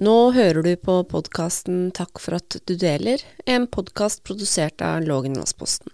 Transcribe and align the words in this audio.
Nå 0.00 0.30
hører 0.32 0.64
du 0.64 0.70
på 0.80 0.94
podkasten 1.04 1.90
Takk 1.92 2.22
for 2.24 2.38
at 2.38 2.54
du 2.64 2.70
deler, 2.72 3.20
en 3.44 3.66
podkast 3.68 4.22
produsert 4.24 4.80
av 4.80 5.02
Lågenlandsposten. 5.04 5.92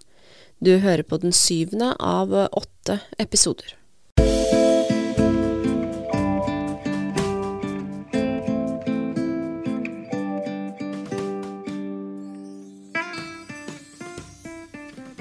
Du 0.63 0.77
hører 0.79 1.03
på 1.03 1.19
den 1.19 1.35
syvende 1.35 1.89
av 1.99 2.31
åtte 2.31 3.01
episoder. 3.19 3.75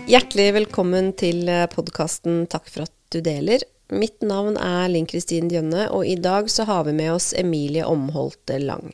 Hjertelig 0.06 0.52
velkommen 0.62 1.10
til 1.18 1.50
podkasten 1.74 2.44
Takk 2.46 2.70
for 2.70 2.86
at 2.86 2.94
du 3.10 3.18
deler. 3.18 3.66
Mitt 3.94 4.22
navn 4.26 4.56
er 4.58 4.88
Linn 4.90 5.06
Kristin 5.06 5.46
Djønne, 5.50 5.86
og 5.94 6.06
i 6.06 6.16
dag 6.18 6.48
så 6.50 6.64
har 6.66 6.86
vi 6.88 6.94
med 6.96 7.12
oss 7.14 7.30
Emilie 7.38 7.86
Omholte 7.86 8.58
Lang. 8.58 8.90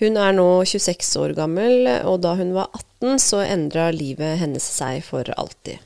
Hun 0.00 0.18
er 0.18 0.34
nå 0.34 0.46
26 0.66 1.12
år 1.22 1.34
gammel, 1.38 1.86
og 2.02 2.24
da 2.26 2.34
hun 2.38 2.50
var 2.56 2.72
18 2.74 3.22
så 3.22 3.44
endra 3.46 3.88
livet 3.94 4.40
hennes 4.42 4.66
seg 4.74 5.04
for 5.06 5.26
alltid. 5.38 5.78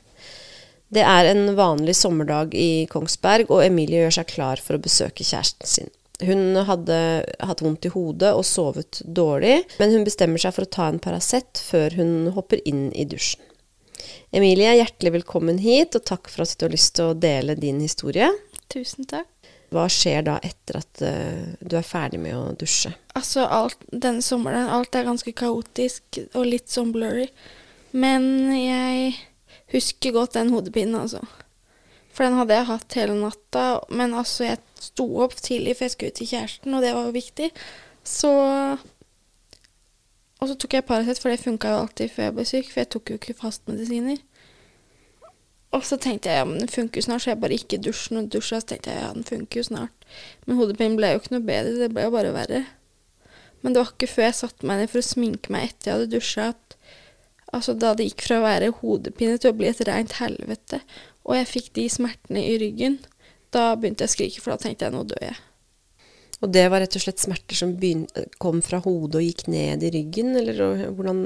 Det 0.93 1.05
er 1.05 1.29
en 1.29 1.55
vanlig 1.57 1.95
sommerdag 1.97 2.53
i 2.57 2.85
Kongsberg, 2.89 3.53
og 3.53 3.65
Emilie 3.65 4.03
gjør 4.03 4.17
seg 4.19 4.29
klar 4.33 4.61
for 4.61 4.77
å 4.77 4.81
besøke 4.81 5.25
kjæresten 5.25 5.69
sin. 5.69 5.93
Hun 6.23 6.57
hadde 6.65 6.97
hatt 7.41 7.61
vondt 7.65 7.85
i 7.85 7.93
hodet 7.93 8.33
og 8.37 8.45
sovet 8.45 9.01
dårlig, 9.05 9.63
men 9.77 9.93
hun 9.93 10.05
bestemmer 10.05 10.41
seg 10.41 10.53
for 10.57 10.65
å 10.65 10.73
ta 10.73 10.89
en 10.89 11.01
Paracet 11.01 11.61
før 11.69 11.97
hun 11.97 12.31
hopper 12.33 12.61
inn 12.69 12.87
i 12.93 13.05
dusjen. 13.09 13.41
Emilie, 14.33 14.75
hjertelig 14.79 15.13
velkommen 15.19 15.59
hit, 15.61 15.95
og 15.97 16.05
takk 16.07 16.31
for 16.31 16.45
at 16.45 16.55
du 16.57 16.67
har 16.67 16.73
lyst 16.73 16.95
til 16.97 17.11
å 17.11 17.17
dele 17.17 17.55
din 17.59 17.81
historie. 17.83 18.29
Tusen 18.73 19.07
takk. 19.09 19.29
Hva 19.73 19.87
skjer 19.89 20.25
da 20.27 20.37
etter 20.45 20.77
at 20.79 21.01
uh, 21.01 21.53
du 21.61 21.75
er 21.79 21.85
ferdig 21.85 22.19
med 22.21 22.37
å 22.37 22.51
dusje? 22.57 22.91
Altså, 23.17 23.45
alt, 23.45 23.79
denne 23.89 24.21
sommeren, 24.25 24.69
alt 24.69 24.93
er 24.95 25.07
ganske 25.07 25.33
kaotisk 25.37 26.19
og 26.33 26.45
litt 26.45 26.69
sånn 26.69 26.91
blurry. 26.93 27.27
Men 27.93 28.25
jeg 28.53 29.15
husker 29.73 30.13
godt 30.13 30.37
den 30.37 30.53
hodepinen, 30.53 30.99
altså. 31.01 31.23
For 32.13 32.27
den 32.27 32.37
hadde 32.37 32.59
jeg 32.59 32.69
hatt 32.69 32.97
hele 32.99 33.17
natta. 33.17 33.65
Men 33.89 34.13
altså, 34.17 34.45
jeg 34.51 34.61
sto 34.81 35.07
opp 35.25 35.33
tidlig, 35.41 35.77
for 35.77 35.87
jeg 35.87 35.95
skulle 35.95 36.13
ut 36.13 36.19
til 36.21 36.31
kjæresten, 36.35 36.77
og 36.77 36.85
det 36.85 36.93
var 36.93 37.09
jo 37.09 37.17
viktig. 37.17 37.49
Så 38.05 38.31
Og 40.43 40.49
så 40.49 40.57
tok 40.59 40.73
jeg 40.75 40.83
Paracet, 40.83 41.21
for 41.23 41.31
det 41.31 41.39
funka 41.39 41.69
jo 41.71 41.81
alltid 41.85 42.11
før 42.11 42.25
jeg 42.25 42.35
ble 42.35 42.43
syk, 42.49 42.71
for 42.73 42.81
jeg 42.81 42.89
tok 42.91 43.11
jo 43.13 43.15
ikke 43.15 43.35
fastmedisiner. 43.39 44.17
Og 45.73 45.85
så 45.87 45.95
tenkte 45.97 46.29
jeg 46.29 46.41
ja, 46.41 46.47
men 46.49 46.59
den 46.59 46.69
funker 46.69 46.99
jo 46.99 47.05
snart, 47.05 47.23
så 47.23 47.31
jeg 47.31 47.39
bare 47.39 47.55
ikke 47.55 47.79
dusjen 47.79 48.19
og 48.19 48.27
dusja. 48.33 48.59
Så 48.59 48.73
tenkte 48.73 48.91
jeg 48.91 49.05
ja, 49.05 49.13
den 49.15 49.23
funker 49.23 49.61
jo 49.61 49.69
snart. 49.69 50.07
Men 50.43 50.59
hodepinen 50.59 50.97
ble 50.99 51.13
jo 51.13 51.21
ikke 51.21 51.33
noe 51.37 51.45
bedre, 51.47 51.77
det 51.79 51.87
ble 51.95 52.03
jo 52.09 52.11
bare 52.17 52.33
verre. 52.35 52.59
Men 53.63 53.71
det 53.71 53.79
var 53.79 53.93
ikke 53.93 54.11
før 54.11 54.27
jeg 54.27 54.37
satte 54.41 54.67
meg 54.67 54.81
ned 54.81 54.91
for 54.91 54.99
å 54.99 55.07
sminke 55.07 55.55
meg 55.55 55.69
etter 55.69 55.89
jeg 55.89 55.95
hadde 55.95 56.11
dusja, 56.11 56.49
at 56.51 56.77
altså 57.55 57.77
da 57.79 57.93
det 57.95 58.09
gikk 58.09 58.27
fra 58.27 58.41
å 58.41 58.43
være 58.43 58.73
hodepine 58.81 59.39
til 59.39 59.53
å 59.53 59.57
bli 59.57 59.71
et 59.71 59.81
reint 59.87 60.17
helvete, 60.19 60.81
og 61.23 61.37
jeg 61.39 61.51
fikk 61.53 61.71
de 61.79 61.87
smertene 61.95 62.43
i 62.43 62.59
ryggen, 62.59 62.99
da 63.55 63.69
begynte 63.79 64.03
jeg 64.03 64.11
å 64.11 64.15
skrike, 64.17 64.43
for 64.43 64.51
da 64.51 64.59
tenkte 64.65 64.89
jeg 64.89 64.97
nå 64.97 65.05
dør 65.07 65.23
jeg. 65.29 65.39
Og 66.43 66.51
det 66.51 66.65
var 66.67 66.83
rett 66.83 66.97
og 66.99 67.05
slett 67.05 67.23
smerter 67.23 67.55
som 67.55 67.71
kom 68.41 68.59
fra 68.65 68.81
hodet 68.83 69.21
og 69.21 69.23
gikk 69.23 69.45
ned 69.51 69.85
i 69.87 69.93
ryggen, 69.95 70.33
eller 70.35 70.89
hvordan 70.91 71.21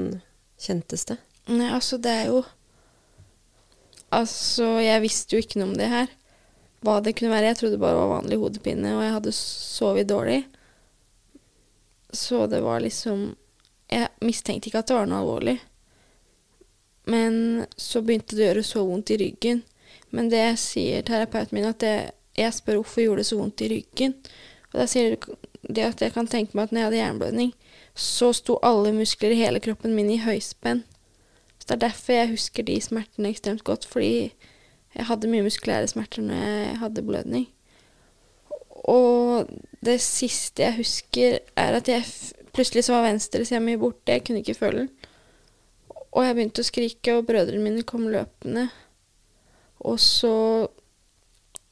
kjentes 0.62 1.08
det? 1.10 1.18
Nei, 1.50 1.72
altså 1.74 1.98
det 1.98 2.14
er 2.14 2.30
jo 2.30 2.44
Altså, 4.08 4.78
jeg 4.80 5.02
visste 5.04 5.36
jo 5.36 5.42
ikke 5.44 5.58
noe 5.60 5.68
om 5.68 5.76
det 5.76 5.88
her. 5.92 6.06
Hva 6.80 6.94
det 7.04 7.12
kunne 7.18 7.28
være. 7.28 7.50
Jeg 7.50 7.58
trodde 7.58 7.76
det 7.76 7.82
bare 7.82 7.98
var 7.98 8.12
vanlig 8.14 8.38
hodepine, 8.40 8.94
og 8.96 9.02
jeg 9.04 9.14
hadde 9.18 9.34
sovet 9.36 10.08
dårlig. 10.08 10.38
Så 12.08 12.46
det 12.48 12.62
var 12.64 12.80
liksom 12.80 13.34
Jeg 13.92 14.08
mistenkte 14.24 14.68
ikke 14.68 14.80
at 14.80 14.88
det 14.88 14.96
var 14.96 15.06
noe 15.08 15.20
alvorlig. 15.20 15.58
Men 17.08 17.66
så 17.76 18.02
begynte 18.04 18.36
det 18.36 18.44
å 18.44 18.48
gjøre 18.50 18.64
så 18.68 18.84
vondt 18.84 19.12
i 19.12 19.20
ryggen. 19.20 19.62
Men 20.12 20.28
det 20.32 20.44
sier 20.60 21.04
terapeuten 21.04 21.56
min, 21.56 21.68
at 21.68 21.80
det, 21.80 21.94
jeg 22.36 22.56
spør 22.56 22.82
hvorfor 22.82 23.04
gjorde 23.04 23.24
det 23.24 23.28
så 23.30 23.38
vondt 23.40 23.64
i 23.64 23.70
ryggen. 23.72 24.16
Da 24.78 24.86
sier 24.86 25.16
de 25.18 25.82
at 25.82 26.02
jeg 26.02 26.14
kan 26.14 26.28
tenke 26.30 26.54
meg 26.54 26.68
at 26.68 26.72
når 26.72 26.80
jeg 26.80 26.86
hadde 26.86 27.00
hjerneblødning, 27.00 27.52
så 27.98 28.30
sto 28.36 28.60
alle 28.62 28.92
muskler 28.94 29.34
i 29.34 29.40
hele 29.40 29.60
kroppen 29.62 29.96
min 29.96 30.12
i 30.14 30.20
høyspenn. 30.22 30.84
Så 31.58 31.66
det 31.66 31.76
er 31.76 31.84
derfor 31.88 32.14
jeg 32.14 32.32
husker 32.36 32.66
de 32.66 32.78
smertene 32.80 33.32
ekstremt 33.32 33.64
godt, 33.66 33.86
fordi 33.90 34.30
jeg 34.94 35.08
hadde 35.10 35.30
mye 35.30 35.44
muskulære 35.46 35.90
smerter 35.90 36.24
når 36.24 36.44
jeg 36.44 36.76
hadde 36.84 37.06
blødning. 37.06 37.48
Og 38.88 39.50
det 39.84 39.98
siste 40.00 40.62
jeg 40.62 40.78
husker, 40.78 41.40
er 41.58 41.76
at 41.76 41.90
jeg 41.90 42.06
plutselig 42.54 42.86
så 42.86 42.96
var 42.96 43.08
venstresida 43.10 43.60
mi 43.60 43.76
borte, 43.76 44.14
jeg 44.14 44.24
kunne 44.24 44.44
ikke 44.44 44.56
føle 44.56 44.84
den. 44.84 44.90
Og 46.08 46.24
jeg 46.24 46.36
begynte 46.38 46.62
å 46.64 46.66
skrike, 46.66 47.18
og 47.18 47.26
brødrene 47.28 47.62
mine 47.62 47.84
kom 47.86 48.06
løpende. 48.08 48.68
Og 49.84 49.98
så 50.00 50.68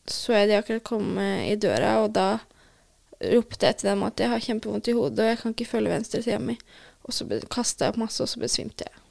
så 0.06 0.36
jeg 0.36 0.48
de 0.48 0.58
akkurat 0.60 0.84
komme 0.86 1.24
i 1.48 1.56
døra, 1.58 1.96
og 2.04 2.12
da 2.14 2.38
ropte 3.20 3.72
til 3.72 3.90
dem 3.90 4.04
at 4.06 4.20
jeg 4.20 4.32
har 4.32 4.44
kjempevondt 4.44 4.88
i 4.88 4.96
hodet, 4.96 5.24
og 5.24 5.32
jeg 5.32 5.40
kan 5.40 5.56
ikke 5.56 5.70
følge 5.70 5.92
venstresida 5.94 6.38
mi. 6.42 6.58
Og 7.06 7.14
så 7.14 7.26
kasta 7.50 7.86
jeg 7.86 7.94
opp 7.94 8.00
masse, 8.02 8.22
og 8.22 8.28
så 8.28 8.42
besvimte 8.42 8.86
jeg. 8.86 9.02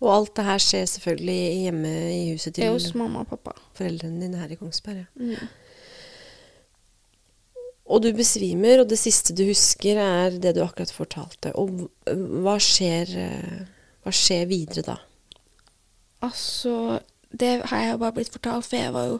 Og 0.00 0.08
alt 0.14 0.36
det 0.36 0.44
her 0.46 0.60
skjer 0.64 0.86
selvfølgelig 0.88 1.40
hjemme 1.60 1.90
i 2.14 2.20
huset 2.32 2.54
til 2.56 2.70
hos 2.72 2.94
mamma 2.96 3.20
og 3.20 3.28
pappa. 3.34 3.52
foreldrene 3.76 4.22
dine 4.22 4.38
her 4.40 4.52
i 4.52 4.56
Kongsberg. 4.56 5.04
Ja. 5.20 5.36
Mm. 5.36 5.50
Og 7.90 8.02
du 8.04 8.12
besvimer, 8.14 8.80
og 8.80 8.88
det 8.88 9.00
siste 9.00 9.34
du 9.34 9.42
husker, 9.48 9.98
er 9.98 10.36
det 10.38 10.54
du 10.54 10.62
akkurat 10.62 10.92
fortalte. 10.94 11.50
Og 11.58 11.88
hva 12.06 12.54
skjer, 12.62 13.10
hva 14.04 14.12
skjer 14.14 14.46
videre 14.46 14.84
da? 14.86 14.96
Altså, 16.22 17.00
det 17.34 17.66
har 17.66 17.82
jeg 17.82 17.90
jo 17.90 17.98
bare 18.04 18.14
blitt 18.14 18.30
fortalt, 18.30 18.68
for 18.68 18.78
jeg 18.78 18.94
var 18.94 19.08
jo 19.10 19.18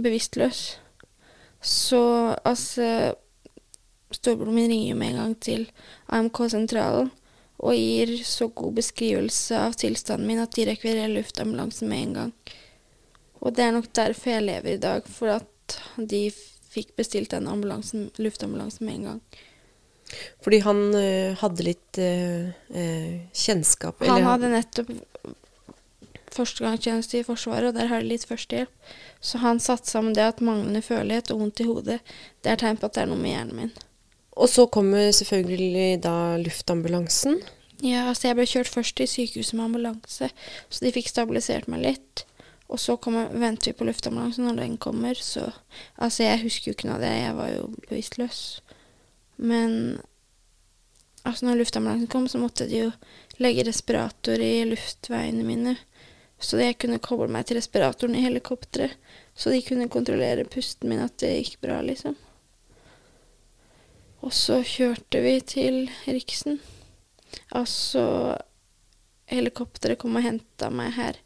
bevisstløs. 0.00 0.62
Så 1.64 2.00
altså 2.44 3.14
Storebroren 4.14 4.54
min 4.54 4.70
ringer 4.70 4.98
med 4.98 5.10
en 5.10 5.20
gang 5.22 5.36
til 5.42 5.62
AMK-sentralen 6.12 7.08
og 7.64 7.78
gir 7.78 8.12
så 8.26 8.48
god 8.52 8.76
beskrivelse 8.78 9.56
av 9.58 9.76
tilstanden 9.80 10.28
min 10.28 10.42
at 10.42 10.54
de 10.54 10.66
rekvirerer 10.68 11.12
luftambulansen 11.14 11.88
med 11.90 12.02
en 12.02 12.14
gang. 12.18 12.32
Og 13.40 13.54
det 13.56 13.64
er 13.64 13.74
nok 13.76 13.88
derfor 13.96 14.34
jeg 14.34 14.46
lever 14.46 14.74
i 14.74 14.82
dag, 14.82 15.08
for 15.08 15.32
at 15.38 15.78
de 15.96 16.28
fikk 16.74 16.94
bestilt 16.98 17.32
den 17.34 17.48
ambulansen, 17.50 18.08
luftambulansen 18.18 18.86
med 18.86 18.94
en 18.98 19.08
gang. 19.08 19.20
Fordi 20.44 20.60
han 20.66 20.82
ø, 20.94 21.08
hadde 21.40 21.66
litt 21.66 21.98
ø, 21.98 22.10
kjennskap? 23.32 24.02
Han 24.04 24.18
eller? 24.18 24.28
hadde 24.28 24.52
nettopp 24.52 24.92
førstegangstjeneste 26.34 27.20
i 27.20 27.26
Forsvaret, 27.26 27.70
og 27.70 27.78
der 27.78 27.90
har 27.90 28.02
de 28.02 28.10
litt 28.10 28.26
førstehjelp. 28.28 28.92
Så 29.24 29.40
han 29.42 29.62
satte 29.62 29.90
sammen 29.90 30.14
det 30.16 30.26
at 30.26 30.44
manglende 30.44 30.82
følelighet 30.84 31.32
og 31.32 31.42
vondt 31.44 31.62
i 31.64 31.68
hodet, 31.68 31.98
det 32.44 32.52
er 32.52 32.60
tegn 32.60 32.80
på 32.80 32.90
at 32.90 32.96
det 32.96 33.04
er 33.04 33.10
noe 33.12 33.20
med 33.20 33.34
hjernen 33.34 33.60
min. 33.62 33.74
Og 34.34 34.50
så 34.50 34.66
kommer 34.66 35.12
selvfølgelig 35.14 36.02
da 36.02 36.34
luftambulansen. 36.42 37.38
Ja, 37.84 38.08
altså 38.10 38.28
jeg 38.28 38.38
ble 38.38 38.46
kjørt 38.48 38.70
først 38.70 38.96
til 38.98 39.10
sykehuset 39.10 39.56
med 39.58 39.68
ambulanse, 39.68 40.30
så 40.70 40.84
de 40.84 40.92
fikk 40.94 41.10
stabilisert 41.10 41.68
meg 41.70 41.84
litt. 41.84 42.24
Og 42.72 42.80
så 42.80 42.96
kommer, 42.96 43.28
venter 43.28 43.70
vi 43.70 43.78
på 43.78 43.86
luftambulansen 43.86 44.48
når 44.48 44.60
den 44.62 44.76
kommer, 44.80 45.14
så 45.14 45.50
Altså, 45.98 46.22
jeg 46.24 46.42
husker 46.42 46.70
jo 46.70 46.74
ikke 46.74 46.88
noe 46.88 46.96
av 46.96 47.04
det, 47.04 47.12
jeg 47.12 47.36
var 47.36 47.48
jo 47.52 47.64
bevisstløs. 47.88 48.40
Men 49.36 49.74
altså, 51.24 51.46
når 51.46 51.60
luftambulansen 51.60 52.10
kom, 52.10 52.28
så 52.28 52.40
måtte 52.42 52.66
de 52.70 52.86
jo 52.86 52.90
legge 53.42 53.66
respirator 53.68 54.40
i 54.42 54.64
luftveiene 54.68 55.44
mine. 55.46 55.76
Så 56.40 56.58
jeg 56.60 56.76
kunne 56.82 57.00
koble 57.02 57.30
meg 57.32 57.46
til 57.48 57.58
respiratoren 57.58 58.16
i 58.18 58.24
helikopteret, 58.24 58.96
så 59.34 59.50
de 59.50 59.62
kunne 59.64 59.90
kontrollere 59.90 60.46
pusten 60.50 60.90
min, 60.90 61.02
at 61.02 61.16
det 61.22 61.32
gikk 61.38 61.60
bra, 61.64 61.80
liksom. 61.82 62.16
Og 64.24 64.32
så 64.32 64.60
kjørte 64.64 65.20
vi 65.20 65.34
til 65.44 65.78
Riksen. 66.06 66.58
Altså 67.52 68.04
Helikopteret 69.28 69.98
kom 70.00 70.16
og 70.18 70.24
henta 70.24 70.68
meg 70.72 70.94
her 70.98 71.18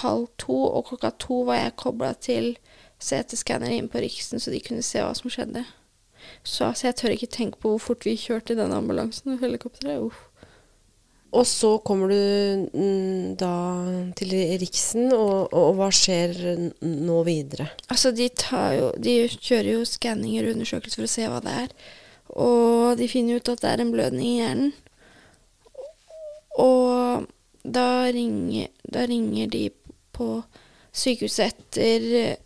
halv 0.00 0.28
to, 0.40 0.56
og 0.64 0.86
klokka 0.88 1.10
to 1.20 1.42
var 1.48 1.60
jeg 1.60 1.76
kobla 1.80 2.12
til 2.16 2.54
CT-skanner 3.02 3.74
inn 3.74 3.90
på 3.92 4.00
Riksen, 4.00 4.40
så 4.40 4.52
de 4.54 4.62
kunne 4.64 4.84
se 4.86 5.02
hva 5.02 5.12
som 5.16 5.32
skjedde. 5.32 5.64
Så 6.42 6.70
altså, 6.70 6.86
jeg 6.88 6.96
tør 7.00 7.14
ikke 7.16 7.32
tenke 7.34 7.60
på 7.60 7.74
hvor 7.74 7.82
fort 7.82 8.06
vi 8.06 8.16
kjørte 8.16 8.54
i 8.54 8.58
den 8.58 8.72
ambulansen 8.72 9.34
og 9.34 9.44
helikopteret. 9.44 10.06
Uff. 10.06 10.22
Og 11.34 11.46
så 11.50 11.72
kommer 11.82 12.12
du 12.12 12.68
mm, 12.78 13.34
da 13.40 13.54
til 14.18 14.34
Riksen, 14.60 15.08
og, 15.16 15.50
og, 15.50 15.72
hva 15.78 15.88
skjer 15.90 16.36
nå 16.80 17.16
videre? 17.26 17.66
Altså, 17.90 18.12
de, 18.14 18.28
jo, 18.78 18.92
de 19.02 19.16
kjører 19.34 19.72
jo 19.72 19.88
skanninger 19.88 20.46
og 20.46 20.54
undersøkelser 20.54 21.00
for 21.00 21.08
å 21.08 21.10
se 21.10 21.26
hva 21.30 21.40
det 21.42 21.54
er. 21.64 21.72
Og 22.38 23.00
de 23.00 23.08
finner 23.10 23.40
ut 23.40 23.50
at 23.50 23.64
det 23.64 23.72
er 23.72 23.82
en 23.82 23.90
blødning 23.94 24.28
i 24.28 24.36
hjernen. 24.44 24.70
Og 26.62 27.26
da 27.64 27.88
ringer, 28.14 28.70
da 28.86 29.02
ringer 29.10 29.50
de 29.50 29.64
på 30.14 30.28
sykehuset 30.94 31.50
etter 31.50 32.38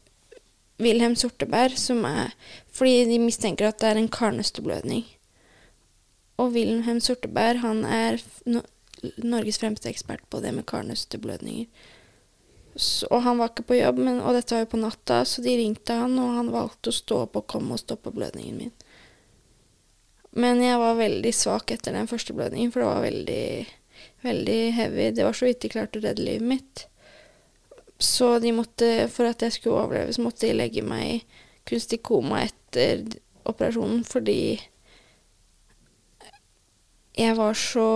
Wilhelm 0.80 1.18
Sorteberg, 1.18 1.76
som 1.76 2.04
er 2.08 2.32
Fordi 2.72 3.04
de 3.10 3.18
mistenker 3.18 3.68
at 3.68 3.80
det 3.82 3.88
er 3.90 3.98
en 3.98 4.08
karnøsteblødning. 4.08 5.04
Og 6.38 6.52
Wilhelm 6.54 7.00
Sorteberg, 7.02 7.58
han 7.64 7.82
er 7.84 8.22
Norges 9.22 9.60
fremste 9.60 9.90
ekspert 9.90 10.24
på 10.30 10.40
det 10.44 10.52
med 10.56 10.66
karnøsteblødninger. 10.66 11.66
Så, 12.78 13.08
og 13.10 13.22
han 13.24 13.40
var 13.40 13.50
ikke 13.50 13.66
på 13.72 13.78
jobb, 13.78 13.98
men, 14.06 14.20
og 14.22 14.36
dette 14.36 14.54
var 14.54 14.62
jo 14.62 14.70
på 14.74 14.78
natta, 14.78 15.22
så 15.26 15.42
de 15.42 15.56
ringte 15.58 15.96
han, 15.98 16.14
og 16.22 16.36
han 16.36 16.52
valgte 16.54 16.92
å 16.92 16.98
stå 16.98 17.24
opp 17.24 17.40
og 17.40 17.48
komme 17.50 17.74
og 17.74 17.82
stoppe 17.82 18.12
blødningen 18.14 18.60
min. 18.60 18.74
Men 20.38 20.62
jeg 20.62 20.78
var 20.78 20.98
veldig 21.00 21.32
svak 21.34 21.72
etter 21.74 21.96
den 21.96 22.10
første 22.10 22.36
blødningen, 22.36 22.70
for 22.70 22.84
det 22.84 22.90
var 22.90 23.02
veldig, 23.02 23.48
veldig 24.22 24.60
heavy. 24.76 25.08
Det 25.16 25.26
var 25.26 25.34
så 25.34 25.48
vidt 25.48 25.64
de 25.64 25.72
klarte 25.72 25.98
å 25.98 26.04
redde 26.04 26.22
livet 26.22 26.46
mitt. 26.52 26.84
Så 27.98 28.36
måtte, 28.54 29.08
for 29.10 29.26
at 29.26 29.42
jeg 29.42 29.56
skulle 29.56 29.82
overleve, 29.82 30.14
så 30.14 30.22
måtte 30.22 30.46
de 30.46 30.54
legge 30.54 30.84
meg 30.86 31.16
i 31.16 31.22
kunstig 31.66 31.98
koma 32.06 32.44
etter 32.44 33.02
operasjonen, 33.48 34.04
fordi 34.06 34.60
jeg 37.18 37.34
var 37.34 37.58
så 37.58 37.88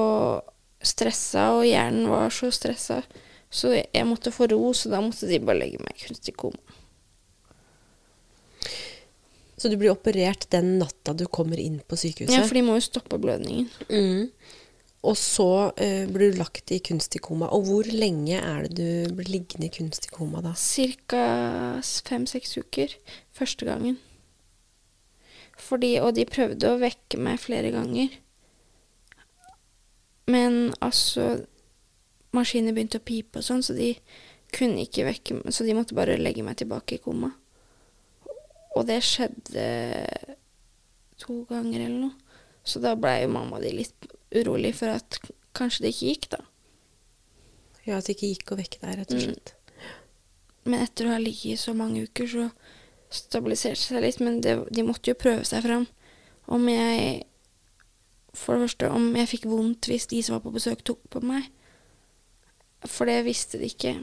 stressa, 0.86 1.50
og 1.56 1.66
hjernen 1.66 2.10
var 2.10 2.32
så 2.34 2.50
stressa. 2.54 3.02
Så 3.52 3.74
jeg 3.76 4.06
måtte 4.08 4.32
få 4.32 4.48
ro, 4.48 4.72
så 4.74 4.92
da 4.92 5.02
måtte 5.04 5.28
de 5.28 5.40
bare 5.44 5.60
legge 5.60 5.82
meg 5.82 5.96
i 5.96 6.06
kunstig 6.06 6.34
koma. 6.40 6.78
Så 9.60 9.70
du 9.70 9.76
blir 9.78 9.92
operert 9.92 10.48
den 10.50 10.78
natta 10.80 11.12
du 11.14 11.28
kommer 11.30 11.60
inn 11.60 11.78
på 11.86 11.98
sykehuset? 12.00 12.34
Ja, 12.34 12.46
for 12.48 12.58
de 12.58 12.64
må 12.66 12.74
jo 12.80 12.82
stoppe 12.82 13.18
blødningen. 13.22 13.68
Mm. 13.92 14.30
Og 15.06 15.18
så 15.18 15.72
eh, 15.76 16.08
blir 16.10 16.32
du 16.32 16.38
lagt 16.40 16.72
i 16.74 16.80
kunstig 16.82 17.20
koma. 17.22 17.50
Og 17.54 17.68
hvor 17.68 17.86
lenge 17.90 18.40
er 18.40 18.66
det 18.66 18.74
du 18.78 19.14
blir 19.18 19.30
liggende 19.36 19.68
i 19.68 19.74
kunstig 19.74 20.10
koma 20.14 20.42
da? 20.42 20.54
Cirka 20.58 21.22
fem-seks 22.08 22.56
uker 22.58 22.96
første 23.34 23.68
gangen. 23.68 24.00
Fordi, 25.62 25.96
og 26.02 26.16
de 26.16 26.26
prøvde 26.26 26.70
å 26.70 26.80
vekke 26.80 27.20
meg 27.22 27.38
flere 27.42 27.70
ganger. 27.74 28.14
Men 30.32 30.58
altså 30.84 31.26
Maskiner 32.32 32.72
begynte 32.72 33.00
å 33.00 33.04
pipe 33.04 33.40
og 33.42 33.44
sånn, 33.44 33.60
så 33.64 33.74
de 33.76 33.90
kunne 34.56 34.84
ikke 34.86 35.04
vekke 35.04 35.36
meg. 35.38 35.52
Så 35.52 35.66
de 35.68 35.74
måtte 35.76 35.96
bare 35.96 36.16
legge 36.20 36.44
meg 36.46 36.56
tilbake 36.60 36.96
i 36.96 37.02
koma. 37.04 37.32
Og 38.76 38.86
det 38.88 39.02
skjedde 39.04 39.66
to 41.20 41.42
ganger 41.50 41.84
eller 41.84 42.06
noe. 42.06 42.38
Så 42.64 42.80
da 42.80 42.94
blei 42.96 43.22
jo 43.24 43.32
mamma 43.34 43.58
di 43.60 43.72
litt 43.74 44.06
urolig 44.38 44.72
for 44.78 44.94
at 44.94 45.18
kanskje 45.56 45.84
det 45.84 45.92
ikke 45.92 46.08
gikk, 46.12 46.28
da. 46.36 46.40
Ja, 47.84 47.98
At 47.98 48.06
det 48.06 48.14
ikke 48.16 48.30
gikk 48.30 48.52
å 48.54 48.58
vekke 48.60 48.80
deg, 48.80 48.98
rett 49.00 49.12
og 49.12 49.18
Mm. 49.18 49.24
slett. 49.26 49.54
Men 50.64 50.84
etter 50.86 51.06
å 51.06 51.12
ha 51.12 51.18
ligget 51.18 51.52
i 51.52 51.56
så 51.58 51.74
mange 51.74 52.04
uker, 52.06 52.26
så 52.30 52.50
stabiliserte 53.10 53.74
det 53.74 53.88
seg 53.88 54.02
litt. 54.02 54.20
Men 54.20 54.40
det, 54.40 54.54
de 54.70 54.82
måtte 54.86 55.10
jo 55.10 55.14
prøve 55.18 55.44
seg 55.44 55.64
fram. 55.64 55.88
Om 56.48 56.68
jeg 56.68 57.24
For 58.32 58.56
det 58.56 58.68
første, 58.68 58.88
om 58.90 59.12
jeg 59.16 59.28
fikk 59.28 59.46
vondt 59.50 59.90
hvis 59.90 60.08
de 60.10 60.22
som 60.24 60.38
var 60.38 60.44
på 60.46 60.54
besøk, 60.54 60.84
tok 60.86 61.02
på 61.12 61.20
meg. 61.24 61.50
For 62.88 63.08
det 63.08 63.22
visste 63.26 63.60
de 63.60 63.68
ikke. 63.68 63.96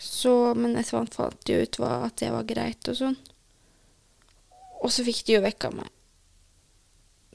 Så, 0.00 0.32
men 0.58 0.76
etter 0.76 0.98
hvert 0.98 1.14
fant 1.14 1.44
de 1.46 1.60
ut 1.62 1.78
hva, 1.78 1.92
at 2.08 2.18
det 2.22 2.32
var 2.34 2.48
greit 2.48 2.90
og 2.90 2.98
sånn. 2.98 3.18
Og 4.84 4.90
så 4.92 5.04
fikk 5.06 5.22
de 5.26 5.36
jo 5.36 5.44
vekka 5.44 5.70
meg. 5.76 5.92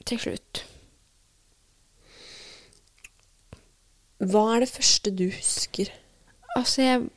Til 0.06 0.20
slutt. 0.22 0.62
Hva 4.20 4.44
er 4.54 4.64
det 4.64 4.72
første 4.74 5.12
du 5.16 5.26
husker? 5.32 5.90
Altså, 6.56 6.82
jeg 6.82 7.08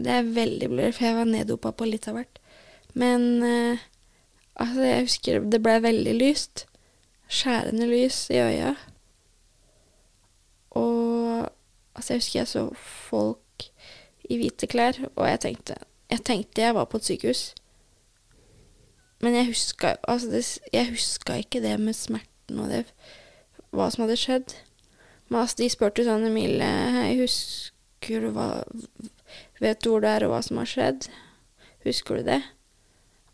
Det 0.00 0.12
er 0.14 0.22
veldig 0.32 0.68
blurry, 0.70 0.92
for 0.94 1.04
jeg 1.04 1.16
var 1.16 1.26
neddopa 1.28 1.72
på 1.76 1.84
litt 1.84 2.06
av 2.08 2.14
hvert. 2.16 2.38
Men 2.94 3.42
eh, 3.42 3.82
altså, 4.54 4.84
jeg 4.86 5.06
husker 5.08 5.40
det 5.50 5.60
ble 5.60 5.74
veldig 5.82 6.14
lyst. 6.16 6.64
Skjærende 7.30 7.86
lys 7.86 8.24
i 8.34 8.40
øya. 8.42 8.74
Og 10.70 11.46
altså, 11.94 12.12
jeg 12.12 12.18
husker 12.18 12.40
jeg 12.40 12.48
så 12.48 12.64
folk 12.74 13.70
i 14.30 14.38
hvite 14.38 14.66
klær, 14.66 14.98
og 15.16 15.28
jeg 15.28 15.40
tenkte 15.40 15.74
Jeg 16.10 16.24
tenkte 16.26 16.62
jeg 16.62 16.74
var 16.74 16.84
på 16.90 16.98
et 16.98 17.04
sykehus. 17.04 17.54
Men 19.20 19.34
jeg 19.34 19.46
huska 19.46 19.94
altså, 20.08 20.30
det, 20.30 20.58
jeg 20.72 20.90
huska 20.90 21.36
ikke 21.38 21.62
det 21.62 21.76
med 21.80 21.94
smerten 21.94 22.58
og 22.58 22.70
det 22.72 22.84
Hva 23.70 23.90
som 23.90 24.02
hadde 24.02 24.18
skjedd. 24.18 24.54
Men 25.28 25.44
altså, 25.44 25.60
de 25.60 25.70
spurte 25.70 26.04
sånn 26.06 26.26
Emilie, 26.26 26.66
hei, 26.96 27.12
husker 27.20 28.26
du 28.26 28.32
hva 28.34 28.64
Vet 29.60 29.84
du 29.84 29.92
hvor 29.92 30.02
du 30.02 30.08
er, 30.08 30.24
og 30.24 30.32
hva 30.32 30.40
som 30.42 30.58
har 30.58 30.66
skjedd? 30.66 31.06
Husker 31.84 32.18
du 32.18 32.30
det? 32.32 32.40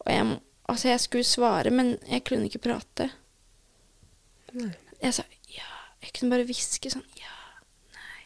Og 0.04 0.10
jeg, 0.12 0.40
altså, 0.68 0.88
jeg 0.90 1.00
skulle 1.00 1.24
svare, 1.24 1.70
men 1.72 1.94
jeg 2.10 2.24
kunne 2.26 2.50
ikke 2.50 2.66
prate. 2.66 3.08
Nei. 4.56 4.72
Jeg 5.02 5.16
sa 5.18 5.24
ja. 5.52 5.72
Jeg 6.04 6.14
kunne 6.16 6.32
bare 6.32 6.46
hviske 6.48 6.90
sånn 6.92 7.04
ja. 7.18 7.34
nei. 7.96 8.22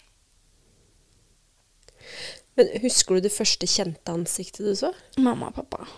Men 2.59 2.71
Husker 2.85 3.19
du 3.19 3.27
det 3.27 3.35
første 3.35 3.69
kjente 3.71 4.15
ansiktet 4.15 4.67
du 4.67 4.75
så? 4.79 4.93
Mamma 5.19 5.51
og 5.51 5.59
pappa. 5.59 5.89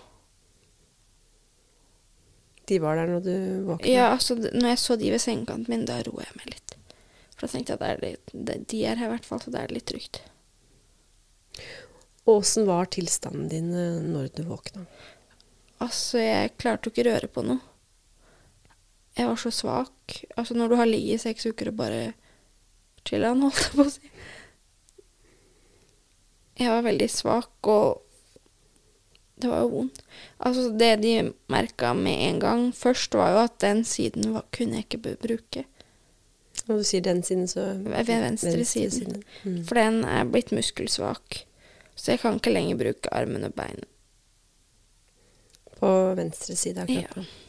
De 2.71 2.79
var 2.81 2.97
der 2.97 3.11
når 3.11 3.25
du 3.27 3.35
våkna? 3.67 3.89
Ja, 3.91 4.11
altså, 4.15 4.37
når 4.39 4.69
jeg 4.75 4.81
så 4.81 4.97
de 4.97 5.11
ved 5.13 5.21
sengekanten 5.21 5.73
min, 5.73 5.87
da 5.89 5.99
roa 6.07 6.25
jeg 6.25 6.37
meg 6.39 6.53
litt. 6.55 6.77
For 7.35 7.47
da 7.47 7.51
tenkte 7.57 7.75
jeg 7.75 7.81
at 7.81 7.83
det 7.83 7.91
er 7.91 8.05
litt, 8.05 8.31
det, 8.33 8.59
de 8.71 8.85
er 8.87 9.01
her 9.01 9.11
i 9.11 9.15
hvert 9.17 9.27
fall, 9.29 9.43
så 9.43 9.53
da 9.53 9.63
er 9.63 9.73
det 9.73 9.81
litt 9.81 9.89
trygt. 9.91 10.23
Og 12.23 12.39
åssen 12.39 12.69
var 12.69 12.87
tilstanden 12.95 13.51
din 13.51 13.73
eh, 13.75 13.99
når 14.07 14.31
du 14.37 14.45
våkna? 14.47 14.87
Altså, 15.83 16.21
jeg 16.23 16.55
klarte 16.63 16.87
jo 16.87 16.95
ikke 16.95 17.09
røre 17.11 17.29
på 17.35 17.43
noe. 17.45 17.72
Jeg 19.19 19.29
var 19.29 19.37
så 19.41 19.51
svak. 19.53 20.23
Altså, 20.37 20.55
når 20.57 20.73
du 20.73 20.77
har 20.81 20.89
ligget 20.89 21.21
i 21.21 21.25
seks 21.27 21.47
uker 21.47 21.73
og 21.73 21.81
bare 21.83 22.13
chiller'n, 23.09 23.43
holdt 23.45 23.61
jeg 23.61 23.75
på 23.77 23.85
å 23.85 23.93
si. 23.93 24.15
Jeg 26.63 26.69
var 26.69 26.85
veldig 26.85 27.09
svak, 27.11 27.69
og 27.73 28.03
det 29.43 29.51
var 29.51 29.65
jo 29.65 29.71
vondt. 29.73 30.03
Altså, 30.39 30.69
det 30.79 30.93
de 31.03 31.15
merka 31.53 31.93
med 31.97 32.25
en 32.29 32.41
gang 32.43 32.65
først, 32.77 33.17
var 33.19 33.35
jo 33.35 33.45
at 33.45 33.61
den 33.65 33.85
siden 33.89 34.35
var, 34.37 34.47
kunne 34.55 34.81
jeg 34.81 34.89
ikke 34.89 35.17
bruke. 35.21 35.65
Når 36.69 36.79
du 36.79 36.85
sier 36.87 37.03
den 37.03 37.23
siden, 37.27 37.49
så 37.49 37.73
Ved 37.83 38.07
venstre 38.07 38.65
siden. 38.69 39.23
Mm. 39.43 39.65
For 39.67 39.81
den 39.81 40.05
er 40.05 40.29
blitt 40.29 40.53
muskelsvak. 40.55 41.43
Så 41.97 42.15
jeg 42.15 42.23
kan 42.23 42.39
ikke 42.39 42.53
lenger 42.53 42.79
bruke 42.79 43.13
armen 43.13 43.45
og 43.45 43.55
beinet. 43.57 43.89
På 45.81 45.91
venstre 46.15 46.55
side 46.57 46.85
av 46.85 46.93
kroppen. 46.93 47.27
Ja. 47.27 47.42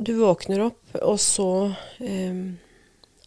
Du 0.00 0.14
våkner 0.16 0.62
opp, 0.64 0.94
og 1.04 1.18
så 1.20 1.74
eh, 2.00 2.36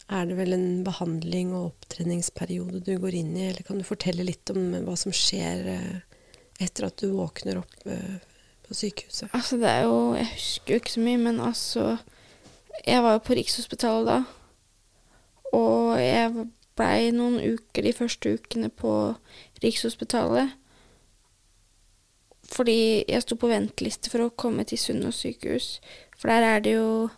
er 0.10 0.26
det 0.26 0.38
vel 0.40 0.56
en 0.56 0.70
behandling 0.86 1.52
og 1.54 1.68
opptreningsperiode 1.68 2.82
du 2.82 2.96
går 3.02 3.20
inn 3.20 3.36
i. 3.38 3.48
Eller 3.52 3.66
kan 3.68 3.78
du 3.78 3.86
fortelle 3.86 4.26
litt 4.26 4.50
om 4.50 4.72
hva 4.86 4.96
som 4.98 5.14
skjer 5.14 5.68
eh, 5.76 6.24
etter 6.64 6.88
at 6.88 6.98
du 6.98 7.12
våkner 7.14 7.60
opp 7.62 7.86
eh, 7.86 8.18
på 8.66 8.78
sykehuset? 8.78 9.30
Altså, 9.38 9.60
det 9.62 9.70
er 9.70 9.86
jo 9.86 10.00
Jeg 10.18 10.32
husker 10.32 10.74
jo 10.74 10.82
ikke 10.82 10.96
så 10.96 11.06
mye, 11.06 11.22
men 11.28 11.40
altså 11.44 11.86
Jeg 12.82 13.06
var 13.06 13.20
jo 13.20 13.24
på 13.28 13.38
Rikshospitalet 13.38 14.10
da. 14.10 14.20
Og 15.54 15.94
jeg 16.02 16.50
blei 16.74 17.14
noen 17.14 17.38
uker 17.38 17.86
de 17.86 17.94
første 17.94 18.34
ukene 18.34 18.74
på 18.74 18.96
Rikshospitalet. 19.62 20.58
Fordi 22.54 23.06
jeg 23.08 23.24
sto 23.24 23.38
på 23.40 23.50
venteliste 23.50 24.12
for 24.14 24.26
å 24.26 24.34
komme 24.38 24.66
til 24.68 24.82
Sunnaas 24.82 25.22
sykehus. 25.24 25.78
For 26.24 26.32
der 26.32 26.46
er 26.48 26.60
det 26.64 26.78
jo 26.78 27.10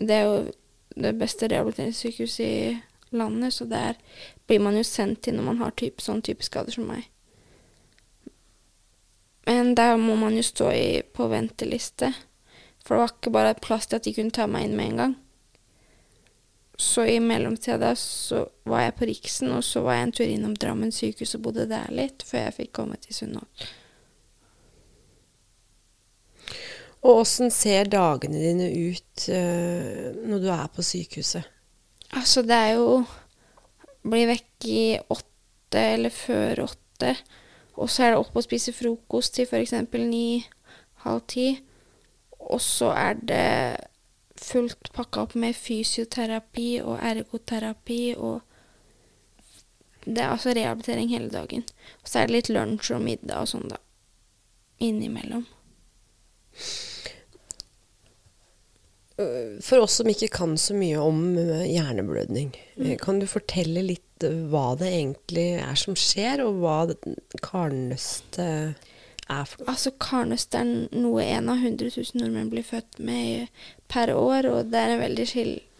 Det 0.00 0.10
er 0.10 0.24
jo 0.26 0.52
det 0.98 1.12
beste 1.18 1.46
rehabiliteringssykehuset 1.46 2.46
i 2.46 2.78
landet, 3.10 3.52
så 3.54 3.64
der 3.64 3.94
blir 4.46 4.58
man 4.58 4.76
jo 4.76 4.82
sendt 4.82 5.22
til 5.22 5.34
når 5.34 5.42
man 5.42 5.58
har 5.58 5.70
type, 5.70 6.02
sånn 6.02 6.22
type 6.22 6.42
skader 6.42 6.74
som 6.74 6.88
meg. 6.90 7.06
Men 9.46 9.74
der 9.78 9.96
må 9.96 10.16
man 10.18 10.34
jo 10.34 10.42
stå 10.42 10.70
i, 10.70 11.02
på 11.02 11.28
venteliste. 11.30 12.12
For 12.84 12.94
det 12.94 13.00
var 13.00 13.14
ikke 13.14 13.34
bare 13.34 13.54
plass 13.62 13.86
til 13.86 13.96
at 13.96 14.06
de 14.06 14.14
kunne 14.16 14.34
ta 14.34 14.46
meg 14.50 14.66
inn 14.66 14.76
med 14.76 14.90
en 14.90 15.00
gang. 15.02 15.14
Så 16.76 17.06
i 17.06 17.20
mellomtida 17.22 17.94
så 17.96 18.48
var 18.66 18.88
jeg 18.88 18.98
på 18.98 19.08
Riksen, 19.10 19.52
og 19.54 19.64
så 19.64 19.84
var 19.86 19.98
jeg 19.98 20.08
en 20.08 20.12
tur 20.18 20.26
innom 20.26 20.58
Drammen 20.58 20.92
sykehus 20.92 21.36
og 21.38 21.46
bodde 21.46 21.68
der 21.70 21.90
litt, 21.94 22.26
før 22.26 22.48
jeg 22.48 22.58
fikk 22.58 22.72
komme 22.80 22.98
til 22.98 23.14
Sunnaas. 23.14 23.70
Og 27.04 27.20
åssen 27.20 27.52
ser 27.52 27.90
dagene 27.92 28.40
dine 28.40 28.70
ut 28.72 29.26
uh, 29.28 30.08
når 30.24 30.40
du 30.40 30.48
er 30.54 30.70
på 30.72 30.84
sykehuset? 30.84 31.44
Altså, 32.14 32.44
det 32.46 32.56
er 32.56 32.74
jo 32.78 33.04
Bli 34.04 34.26
vekk 34.28 34.66
i 34.68 34.82
åtte 35.00 35.80
eller 35.80 36.12
før 36.12 36.66
åtte. 36.66 37.14
Og 37.80 37.88
så 37.88 38.04
er 38.04 38.10
det 38.12 38.18
opp 38.20 38.36
og 38.36 38.44
spise 38.44 38.74
frokost 38.76 39.32
til 39.38 39.48
f.eks. 39.48 39.72
ni, 39.96 40.44
halv 41.06 41.22
ti. 41.32 41.46
Og 42.36 42.60
så 42.60 42.90
er 42.92 43.16
det 43.16 43.46
fullt 44.44 44.92
pakka 44.92 45.24
opp 45.24 45.38
med 45.40 45.56
fysioterapi 45.56 46.68
og 46.84 47.00
ergoterapi 47.00 48.02
og 48.18 48.42
det 50.04 50.20
er 50.20 50.28
altså 50.28 50.52
rehabilitering 50.52 51.08
hele 51.08 51.30
dagen. 51.32 51.64
Og 52.02 52.08
så 52.08 52.18
er 52.18 52.28
det 52.28 52.36
litt 52.36 52.50
lunsj 52.52 52.92
og 52.92 53.04
middag 53.04 53.40
og 53.40 53.48
sånn, 53.54 53.70
da. 53.72 53.80
Innimellom. 54.84 55.46
For 59.16 59.78
oss 59.78 60.00
som 60.00 60.08
ikke 60.10 60.26
kan 60.34 60.56
så 60.58 60.74
mye 60.74 60.98
om 60.98 61.36
eh, 61.38 61.66
hjerneblødning, 61.70 62.48
Mm. 62.76 62.86
eh, 62.90 62.96
kan 62.98 63.20
du 63.20 63.26
fortelle 63.30 63.84
litt 63.86 64.24
eh, 64.26 64.40
hva 64.50 64.72
det 64.78 64.88
egentlig 64.90 65.60
er 65.62 65.76
som 65.78 65.94
skjer, 65.94 66.42
og 66.42 66.58
hva 66.58 66.78
karnøste 67.44 68.46
er 69.30 69.44
for 69.46 69.62
noe? 69.62 69.68
Altså, 69.70 69.92
karnøst 70.02 70.56
er 70.58 70.66
noe 70.90 71.22
en 71.22 71.48
av 71.52 71.62
100 71.62 71.92
000 71.94 72.18
nordmenn 72.18 72.50
blir 72.50 72.66
født 72.66 72.98
med 72.98 73.46
per 73.88 74.10
år, 74.10 74.50
og 74.50 74.72
det 74.72 74.82
er 74.82 74.96
en 74.96 75.04
veldig 75.04 75.28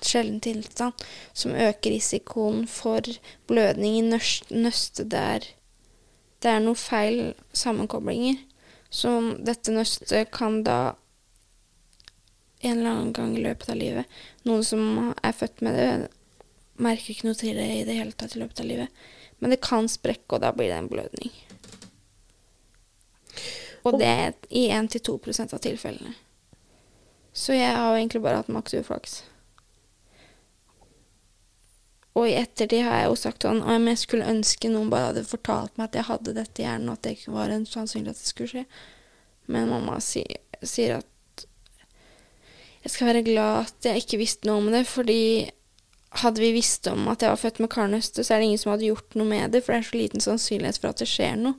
sjelden 0.04 0.40
tilstand 0.44 1.04
som 1.34 1.56
øker 1.58 1.90
risikoen 1.96 2.68
for 2.70 3.02
blødning 3.50 3.98
i 3.98 4.06
nøste 4.14 4.54
nøstet 4.54 5.10
der 5.10 5.50
det 6.44 6.50
er 6.52 6.60
noe 6.60 6.76
feil 6.76 7.32
sammenkoblinger. 7.56 8.36
Så 8.92 9.10
dette 9.42 9.72
nøstet 9.72 10.30
kan 10.30 10.58
da 10.62 10.94
en 12.64 12.78
eller 12.78 12.90
annen 12.90 13.12
gang 13.16 13.36
i 13.36 13.42
løpet 13.44 13.70
av 13.72 13.78
livet 13.78 14.20
Noen 14.48 14.64
som 14.66 15.12
er 15.14 15.36
født 15.36 15.62
med 15.64 15.78
det, 15.78 15.88
merker 16.82 17.14
ikke 17.14 17.28
noe 17.28 17.38
til 17.38 17.58
det 17.58 17.66
i 17.70 17.84
det 17.86 17.96
hele 17.98 18.16
tatt 18.18 18.34
i 18.36 18.40
løpet 18.42 18.62
av 18.64 18.66
livet. 18.66 19.04
Men 19.38 19.52
det 19.54 19.60
kan 19.62 19.86
sprekke, 19.90 20.36
og 20.36 20.42
da 20.42 20.50
blir 20.54 20.70
det 20.72 20.78
en 20.80 20.90
blødning. 20.90 21.34
Og 23.84 23.98
det 24.00 24.08
er 24.08 24.32
i 24.48 24.66
1-2% 24.72 25.54
av 25.54 25.62
tilfellene. 25.62 26.14
Så 27.34 27.54
jeg 27.56 27.74
har 27.74 27.96
egentlig 27.96 28.22
bare 28.24 28.40
hatt 28.40 28.52
maks 28.52 28.74
uflaks. 28.78 29.22
Og 32.14 32.28
i 32.30 32.36
ettertid 32.38 32.84
har 32.86 33.00
jeg 33.00 33.08
jo 33.10 33.16
sagt 33.18 33.44
sånn 33.44 33.62
om 33.66 33.88
jeg 33.90 33.98
skulle 33.98 34.28
ønske 34.30 34.70
noen 34.70 34.90
bare 34.92 35.10
hadde 35.10 35.24
fortalt 35.26 35.74
meg 35.76 35.88
at 35.88 35.98
jeg 35.98 36.08
hadde 36.10 36.36
dette 36.36 36.62
i 36.62 36.66
hjernen, 36.66 36.92
og 36.92 36.98
at 36.98 37.06
det 37.06 37.16
ikke 37.16 37.34
var 37.34 37.50
en 37.50 37.66
sannsynlig 37.66 38.14
at 38.14 38.20
det 38.20 38.28
skulle 38.28 38.52
skje. 38.52 38.64
Men 39.50 39.72
mamma 39.72 39.98
si, 40.00 40.22
sier 40.62 41.00
at 41.00 41.10
jeg 42.84 42.92
skal 42.92 43.10
være 43.10 43.26
glad 43.26 43.64
at 43.64 43.88
jeg 43.88 44.04
ikke 44.04 44.20
visste 44.20 44.48
noe 44.48 44.60
om 44.60 44.72
det, 44.72 44.84
fordi 44.88 45.50
hadde 46.20 46.42
vi 46.42 46.52
visst 46.54 46.86
om 46.86 47.08
at 47.10 47.24
jeg 47.24 47.32
var 47.32 47.40
født 47.40 47.60
med 47.64 47.72
karnøste, 47.72 48.22
så 48.22 48.34
er 48.34 48.42
det 48.42 48.50
ingen 48.50 48.60
som 48.60 48.74
hadde 48.74 48.86
gjort 48.86 49.16
noe 49.18 49.26
med 49.26 49.54
det, 49.54 49.64
for 49.64 49.74
det 49.74 49.80
er 49.80 49.88
så 49.88 49.98
liten 49.98 50.22
sannsynlighet 50.22 50.80
for 50.80 50.92
at 50.92 51.00
det 51.02 51.08
skjer 51.10 51.38
noe. 51.40 51.56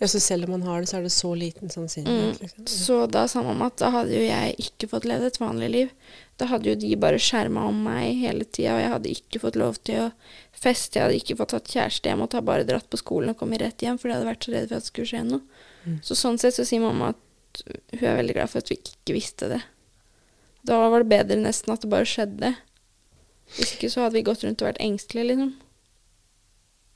Ja, 0.00 0.08
så 0.10 0.18
selv 0.18 0.48
om 0.48 0.56
man 0.56 0.64
har 0.66 0.80
det, 0.82 0.88
så 0.90 0.96
er 0.98 1.04
det 1.06 1.12
så 1.14 1.28
liten 1.38 1.70
sannsynlighet. 1.70 2.40
Mm. 2.40 2.40
Liksom. 2.42 2.66
Så 2.66 2.96
da 3.06 3.28
sa 3.30 3.44
mamma 3.46 3.68
at 3.70 3.76
da 3.78 3.92
hadde 3.94 4.16
jo 4.16 4.24
jeg 4.24 4.56
ikke 4.64 4.88
fått 4.90 5.06
levd 5.06 5.28
et 5.28 5.38
vanlig 5.38 5.68
liv. 5.70 5.92
Da 6.40 6.48
hadde 6.50 6.72
jo 6.72 6.78
de 6.80 6.90
bare 6.98 7.20
skjerma 7.22 7.68
om 7.70 7.84
meg 7.86 8.18
hele 8.24 8.48
tida, 8.48 8.74
og 8.74 8.82
jeg 8.82 8.92
hadde 8.96 9.12
ikke 9.12 9.42
fått 9.44 9.60
lov 9.60 9.78
til 9.86 10.08
å 10.08 10.08
feste, 10.64 10.98
jeg 10.98 11.06
hadde 11.06 11.20
ikke 11.20 11.38
fått 11.38 11.54
tatt 11.54 11.70
kjæreste, 11.70 12.10
jeg 12.10 12.18
måtte 12.18 12.40
ha 12.40 12.46
bare 12.46 12.66
dratt 12.66 12.88
på 12.90 12.98
skolen 12.98 13.30
og 13.34 13.38
kommet 13.38 13.62
rett 13.62 13.84
hjem, 13.84 14.00
for 14.00 14.10
jeg 14.10 14.18
hadde 14.18 14.32
vært 14.32 14.48
så 14.48 14.56
redd 14.56 14.66
for 14.66 14.80
at 14.80 14.88
det 14.88 14.90
skulle 14.90 15.12
skje 15.12 15.22
noe. 15.28 15.62
Mm. 15.84 16.00
Så 16.08 16.18
sånn 16.18 16.40
sett 16.42 16.58
så 16.58 16.66
sier 16.66 16.82
mamma 16.82 17.12
at 17.14 17.62
hun 17.94 18.08
er 18.10 18.18
veldig 18.18 18.34
glad 18.34 18.50
for 18.50 18.64
at 18.64 18.72
vi 18.72 18.80
ikke 18.80 19.14
visste 19.14 19.52
det. 19.52 19.60
Da 20.64 20.78
var 20.88 21.04
det 21.04 21.12
bedre 21.12 21.40
nesten 21.42 21.74
at 21.74 21.84
det 21.84 21.92
bare 21.92 22.08
skjedde. 22.08 22.54
Hvis 23.58 23.74
ikke 23.76 23.90
så 23.92 24.04
hadde 24.04 24.16
vi 24.16 24.24
gått 24.26 24.44
rundt 24.44 24.62
og 24.62 24.70
vært 24.70 24.82
engstelige, 24.82 25.28
liksom. 25.34 25.54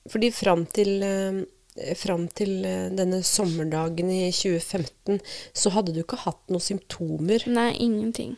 Fordi 0.08 0.30
fram 0.32 0.64
til, 0.72 1.02
eh, 1.04 1.94
fram 2.00 2.28
til 2.32 2.64
eh, 2.64 2.88
denne 2.96 3.20
sommerdagen 3.22 4.10
i 4.10 4.30
2015, 4.32 5.20
så 5.52 5.72
hadde 5.74 5.92
du 5.92 6.00
ikke 6.02 6.22
hatt 6.24 6.40
noen 6.48 6.64
symptomer. 6.64 7.44
Nei, 7.46 7.74
ingenting. 7.76 8.36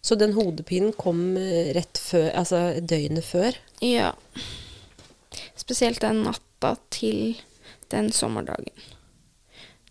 Så 0.00 0.16
den 0.16 0.32
hodepinen 0.32 0.94
kom 0.96 1.36
eh, 1.36 1.74
rett 1.76 2.00
før, 2.00 2.30
altså 2.32 2.80
døgnet 2.80 3.26
før. 3.28 3.60
Ja. 3.84 4.14
Spesielt 5.60 6.00
den 6.00 6.24
natta 6.24 6.78
til 6.88 7.36
den 7.92 8.08
sommerdagen. 8.12 8.72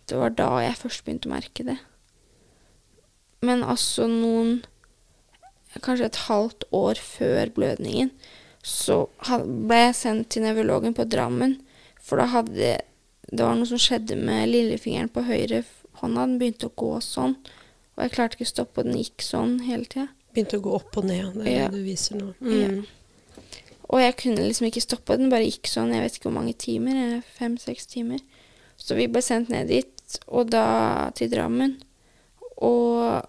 Det 0.09 0.17
var 0.17 0.33
da 0.33 0.49
jeg 0.63 0.79
først 0.79 1.05
begynte 1.05 1.29
å 1.29 1.35
merke 1.35 1.67
det. 1.67 1.77
Men 3.45 3.63
altså 3.63 4.07
noen 4.09 4.59
Kanskje 5.79 6.07
et 6.09 6.17
halvt 6.25 6.63
år 6.73 6.97
før 6.97 7.51
blødningen 7.53 8.09
så 8.65 9.03
ble 9.21 9.77
jeg 9.85 9.95
sendt 9.95 10.29
til 10.33 10.43
nevrologen 10.43 10.95
på 10.97 11.05
Drammen. 11.07 11.59
For 12.01 12.19
da 12.19 12.25
hadde 12.33 12.79
Det 13.29 13.45
var 13.45 13.53
noe 13.55 13.69
som 13.69 13.77
skjedde 13.79 14.17
med 14.17 14.49
lillefingeren 14.49 15.11
på 15.13 15.21
høyre 15.27 15.61
hånda. 16.01 16.25
Den 16.25 16.39
begynte 16.41 16.67
å 16.67 16.73
gå 16.75 16.95
sånn. 17.05 17.35
Og 17.95 18.01
jeg 18.01 18.13
klarte 18.15 18.35
ikke 18.39 18.47
å 18.47 18.53
stoppe, 18.55 18.81
og 18.81 18.89
den 18.89 18.97
gikk 18.97 19.21
sånn 19.21 19.59
hele 19.67 19.85
tida. 19.85 20.07
Begynte 20.33 20.57
å 20.57 20.63
gå 20.65 20.73
opp 20.79 20.97
og 20.97 21.05
ned. 21.05 21.33
Det 21.37 21.45
er 21.45 21.51
Ja. 21.59 21.67
det 21.69 21.77
du 21.77 21.83
viser 21.85 22.17
nå. 22.17 22.33
Ja. 22.41 22.67
Mm. 22.73 22.85
Og 23.89 23.99
jeg 23.99 24.17
kunne 24.17 24.47
liksom 24.47 24.65
ikke 24.67 24.81
stoppe 24.81 25.17
den, 25.17 25.29
bare 25.29 25.45
gikk 25.45 25.67
sånn, 25.69 25.93
jeg 25.93 26.01
vet 26.01 26.17
ikke 26.17 26.29
hvor 26.31 26.39
mange 26.41 26.57
timer, 26.57 27.21
fem-seks 27.37 27.85
timer. 27.85 28.19
Så 28.77 28.95
vi 28.95 29.07
ble 29.07 29.21
sendt 29.21 29.49
ned 29.49 29.67
dit, 29.67 30.19
og 30.27 30.49
da 30.49 31.11
til 31.11 31.29
Drammen. 31.29 31.77
Og 32.65 33.25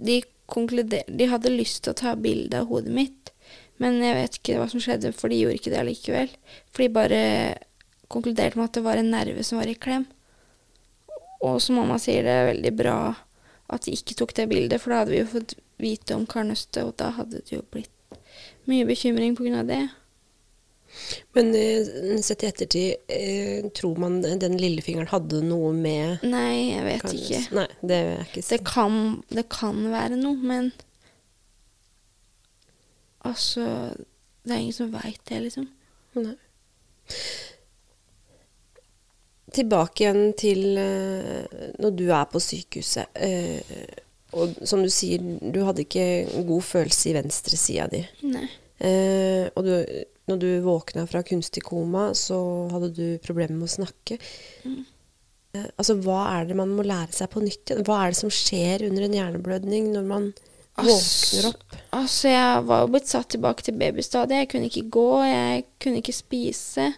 de 0.00 0.20
konkluderte 0.50 1.12
De 1.14 1.28
hadde 1.30 1.52
lyst 1.52 1.84
til 1.84 1.92
å 1.92 1.98
ta 1.98 2.16
bilde 2.18 2.58
av 2.58 2.70
hodet 2.72 2.92
mitt, 2.94 3.32
men 3.80 4.00
jeg 4.02 4.16
vet 4.16 4.38
ikke 4.38 4.56
hva 4.58 4.66
som 4.68 4.82
skjedde, 4.82 5.12
for 5.16 5.32
de 5.32 5.38
gjorde 5.40 5.60
ikke 5.60 5.72
det 5.72 5.80
allikevel. 5.80 6.32
For 6.72 6.84
de 6.84 6.88
bare 6.92 7.20
konkluderte 8.10 8.58
med 8.58 8.66
at 8.66 8.76
det 8.76 8.84
var 8.84 9.00
en 9.00 9.12
nerve 9.14 9.44
som 9.46 9.60
var 9.60 9.70
i 9.70 9.78
klem. 9.78 10.04
Og 11.40 11.60
som 11.64 11.78
mamma 11.78 11.96
sier, 12.02 12.26
det 12.26 12.34
er 12.34 12.50
veldig 12.50 12.72
bra 12.76 12.98
at 13.70 13.86
de 13.86 13.94
ikke 13.94 14.18
tok 14.18 14.34
det 14.36 14.50
bildet, 14.50 14.82
for 14.82 14.92
da 14.92 15.00
hadde 15.00 15.14
vi 15.14 15.22
jo 15.22 15.30
fått 15.30 15.54
vite 15.80 16.16
om 16.18 16.26
karnøstet, 16.28 16.82
og 16.84 16.96
da 17.00 17.12
hadde 17.16 17.40
det 17.40 17.54
jo 17.54 17.62
blitt 17.72 17.94
mye 18.68 18.84
bekymring 18.88 19.36
pga. 19.38 19.62
det. 19.64 19.84
Men 21.36 21.50
eh, 21.56 22.20
sett 22.22 22.42
i 22.44 22.48
ettertid, 22.50 22.94
eh, 23.08 23.68
tror 23.76 23.98
man 24.02 24.20
den 24.22 24.56
lillefingeren 24.60 25.08
hadde 25.12 25.40
noe 25.46 25.70
med 25.76 26.24
Nei, 26.26 26.72
jeg 26.74 26.84
vet 26.86 27.04
kanskje. 27.04 27.20
ikke. 27.40 27.56
Nei, 27.60 27.66
det 27.82 27.98
er 28.04 28.24
ikke 28.26 28.44
Det 28.50 28.60
kan, 28.68 28.96
det 29.30 29.46
kan 29.52 29.82
være 29.92 30.18
noe, 30.20 30.36
men 30.52 30.72
Altså 33.28 33.64
Det 34.44 34.54
er 34.54 34.60
ingen 34.62 34.72
som 34.76 34.92
veit 34.94 35.20
det, 35.28 35.40
liksom. 35.44 35.66
Nei. 36.16 36.36
Tilbake 39.50 40.04
igjen 40.04 40.30
til 40.38 40.78
eh, 40.78 41.64
når 41.82 41.96
du 41.98 42.04
er 42.14 42.28
på 42.30 42.40
sykehuset. 42.42 43.10
eh, 43.18 43.96
og 44.38 44.52
som 44.62 44.82
du 44.84 44.88
sier, 44.94 45.18
du 45.50 45.58
hadde 45.66 45.82
ikke 45.82 46.04
god 46.46 46.62
følelse 46.62 47.10
i 47.10 47.14
venstresida 47.16 47.88
di. 47.90 48.04
Nei. 48.30 48.44
Og 49.58 49.66
du, 49.66 49.72
når 50.30 50.40
du 50.42 50.48
våkna 50.64 51.04
fra 51.10 51.22
kunstig 51.26 51.62
koma, 51.66 52.10
så 52.18 52.38
hadde 52.72 52.92
du 52.96 53.04
problemer 53.24 53.56
med 53.58 53.68
å 53.68 53.74
snakke. 53.74 54.18
Mm. 54.64 54.80
Eh, 55.56 55.66
altså, 55.76 55.96
hva 56.04 56.22
er 56.36 56.46
det 56.48 56.58
man 56.58 56.72
må 56.76 56.86
lære 56.86 57.12
seg 57.16 57.32
på 57.32 57.42
nytt 57.42 57.72
igjen? 57.72 57.84
Hva 57.86 58.04
er 58.04 58.14
det 58.14 58.20
som 58.20 58.32
skjer 58.32 58.86
under 58.88 59.06
en 59.06 59.16
hjerneblødning 59.18 59.90
når 59.94 60.06
man 60.06 60.28
våkner 60.78 61.50
opp? 61.50 61.78
Altså, 61.96 62.30
jeg 62.30 62.66
var 62.70 62.84
jo 62.84 62.92
blitt 62.94 63.10
satt 63.10 63.32
tilbake 63.34 63.66
til 63.66 63.78
babystadiet. 63.80 64.44
Jeg 64.44 64.52
kunne 64.52 64.70
ikke 64.70 64.86
gå, 64.98 65.08
jeg 65.26 65.66
kunne 65.82 66.04
ikke 66.04 66.16
spise. 66.16 66.92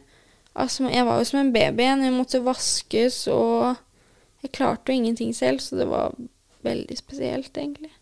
Altså, 0.53 0.91
jeg 0.93 1.09
var 1.09 1.19
jo 1.19 1.31
som 1.31 1.41
en 1.41 1.55
baby 1.55 1.87
igjen. 1.87 2.05
Jeg 2.05 2.17
måtte 2.17 2.45
vaskes, 2.45 3.25
og 3.33 3.73
jeg 4.45 4.53
klarte 4.53 4.93
jo 4.93 5.01
ingenting 5.01 5.33
selv, 5.37 5.65
så 5.65 5.81
det 5.81 5.89
var 5.89 6.15
veldig 6.67 6.97
spesielt, 6.99 7.57
egentlig. 7.57 7.93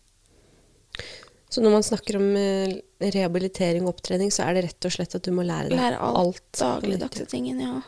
Så 1.51 1.63
når 1.63 1.77
man 1.77 1.83
snakker 1.83 2.19
om 2.19 2.27
eh, 2.39 2.79
rehabilitering 3.01 3.85
og 3.85 3.95
opptrening, 3.95 4.31
så 4.33 4.45
er 4.45 4.57
det 4.57 4.65
rett 4.67 4.87
og 4.87 4.93
slett 4.93 5.15
at 5.17 5.25
du 5.25 5.31
må 5.35 5.45
lære 5.47 5.71
deg 5.71 5.79
Lære 5.79 5.99
alt, 5.99 6.19
alt 6.21 6.59
dagligdagse 6.61 7.25
tingen, 7.31 7.61
ja. 7.63 7.79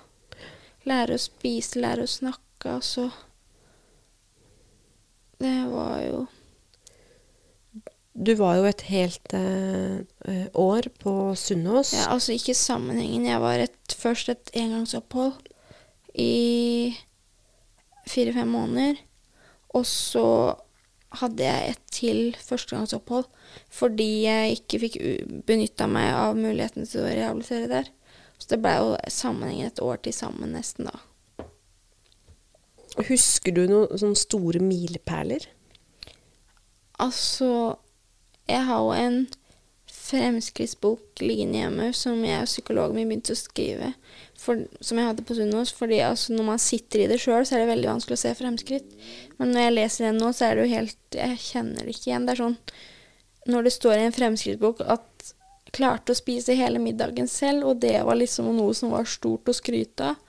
Lære 0.89 1.15
å 1.15 1.21
spise, 1.21 1.79
lære 1.79 2.07
å 2.07 2.09
snakke, 2.11 2.73
altså. 2.73 3.09
Det 5.43 5.53
var 5.71 5.99
jo 6.03 6.23
Du 8.13 8.35
var 8.37 8.59
jo 8.59 8.67
et 8.69 8.83
helt 8.91 9.33
eh, 9.33 10.03
år 10.53 10.89
på 11.01 11.13
Sunnaas. 11.39 11.93
ja, 11.97 12.09
Altså 12.13 12.35
ikke 12.35 12.53
sammenhengen. 12.53 13.25
Jeg 13.25 13.41
var 13.41 13.63
et, 13.63 13.95
først 13.97 14.29
et 14.29 14.51
engangsopphold 14.53 15.49
i 16.13 16.93
fire-fem 18.07 18.47
måneder. 18.53 19.01
Og 19.73 19.85
så 19.89 20.27
hadde 21.23 21.43
jeg 21.45 21.73
et 21.73 21.81
til 21.93 22.21
førstegangsopphold 22.37 23.25
fordi 23.73 24.09
jeg 24.25 24.59
ikke 24.59 24.79
fikk 24.85 24.97
benytta 25.47 25.87
meg 25.91 26.11
av 26.15 26.37
muligheten 26.37 26.87
til 26.89 27.03
å 27.03 27.09
rehabilitere 27.09 27.71
der. 27.71 27.91
Så 28.37 28.51
det 28.51 28.61
blei 28.63 28.75
jo 28.79 28.95
sammenhengen 29.13 29.71
et 29.71 29.83
år 29.83 30.01
til 30.03 30.15
sammen, 30.15 30.55
nesten, 30.57 30.89
da. 30.89 31.45
Husker 33.07 33.55
du 33.55 33.63
noen 33.69 33.97
sånne 33.97 34.19
store 34.19 34.59
milepæler? 34.61 35.47
Altså, 37.01 37.77
jeg 38.49 38.67
har 38.67 38.83
jo 38.83 38.91
en 38.93 39.23
fremskrittsbok 40.03 41.21
liggende 41.23 41.61
hjemme 41.61 41.87
som 41.95 42.19
jeg 42.25 42.43
og 42.43 42.49
psykologen 42.49 42.97
min 42.97 43.09
begynte 43.09 43.33
å 43.33 43.39
skrive, 43.39 43.93
for, 44.39 44.65
som 44.83 44.99
jeg 44.99 45.07
hadde 45.07 45.25
på 45.25 45.37
Sunnaas. 45.37 45.71
fordi 45.73 46.01
altså, 46.03 46.35
når 46.35 46.49
man 46.51 46.61
sitter 46.61 47.03
i 47.03 47.09
det 47.09 47.19
sjøl, 47.23 47.45
så 47.47 47.55
er 47.55 47.63
det 47.63 47.71
veldig 47.71 47.89
vanskelig 47.93 48.17
å 48.17 48.23
se 48.23 48.33
fremskritt. 48.37 48.97
Men 49.39 49.53
når 49.53 49.65
jeg 49.65 49.75
leser 49.77 50.09
den 50.09 50.19
nå, 50.21 50.33
så 50.33 50.49
er 50.49 50.55
det 50.55 50.65
jo 50.65 50.75
helt 50.75 51.17
Jeg 51.17 51.39
kjenner 51.39 51.85
det 51.85 51.95
ikke 51.95 52.09
igjen. 52.09 52.27
Det 52.27 52.35
er 52.35 52.41
sånn 52.43 52.57
Når 53.49 53.65
det 53.67 53.73
står 53.75 53.97
i 53.97 54.05
en 54.07 54.15
fremskrittsbok 54.15 54.83
at 54.87 55.33
klarte 55.73 56.13
å 56.13 56.17
spise 56.17 56.55
hele 56.57 56.79
middagen 56.79 57.27
selv, 57.27 57.65
og 57.71 57.81
det 57.83 57.97
var 58.05 58.19
liksom 58.19 58.51
noe 58.55 58.75
som 58.77 58.93
var 58.93 59.09
stort 59.09 59.49
å 59.49 59.55
skryte 59.57 60.13
av. 60.13 60.19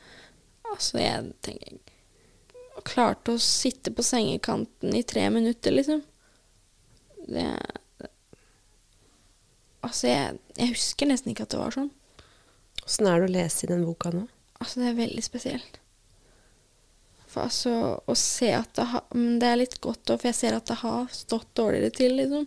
Altså, 0.74 0.98
jeg 0.98 1.34
tenker 1.44 1.80
Klarte 2.84 3.32
å 3.32 3.40
sitte 3.40 3.92
på 3.94 4.02
sengekanten 4.04 4.92
i 4.92 5.00
tre 5.08 5.22
minutter, 5.32 5.72
liksom. 5.72 6.02
Det 7.24 7.46
Altså, 9.84 10.08
jeg, 10.08 10.40
jeg 10.58 10.72
husker 10.72 11.08
nesten 11.08 11.32
ikke 11.32 11.46
at 11.46 11.54
det 11.54 11.60
var 11.60 11.74
sånn. 11.76 11.88
Åssen 12.84 13.08
er 13.08 13.20
det 13.20 13.28
å 13.28 13.32
lese 13.34 13.64
i 13.64 13.70
den 13.70 13.84
boka 13.84 14.12
nå? 14.12 14.26
Altså, 14.58 14.80
det 14.80 14.90
er 14.90 14.98
veldig 14.98 15.24
spesielt. 15.24 15.78
For 17.28 17.46
altså, 17.46 17.74
å 18.04 18.16
se 18.18 18.50
at 18.54 18.72
det 18.78 18.86
har 18.92 19.02
Men 19.16 19.40
det 19.42 19.48
er 19.50 19.60
litt 19.60 19.78
godt 19.84 20.12
òg, 20.12 20.20
for 20.20 20.30
jeg 20.30 20.38
ser 20.38 20.56
at 20.56 20.68
det 20.70 20.80
har 20.82 21.08
stått 21.12 21.50
dårligere 21.56 21.92
til, 21.96 22.16
liksom. 22.20 22.46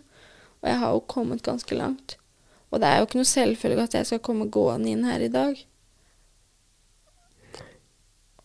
Og 0.62 0.70
jeg 0.72 0.80
har 0.82 0.94
jo 0.96 1.06
kommet 1.10 1.46
ganske 1.46 1.78
langt. 1.78 2.18
Og 2.72 2.82
det 2.82 2.90
er 2.90 3.00
jo 3.00 3.08
ikke 3.08 3.20
noe 3.22 3.30
selvfølge 3.30 3.86
at 3.88 3.96
jeg 3.96 4.10
skal 4.10 4.24
komme 4.24 4.50
gående 4.52 4.92
inn 4.92 5.06
her 5.08 5.24
i 5.24 5.32
dag. 5.32 5.62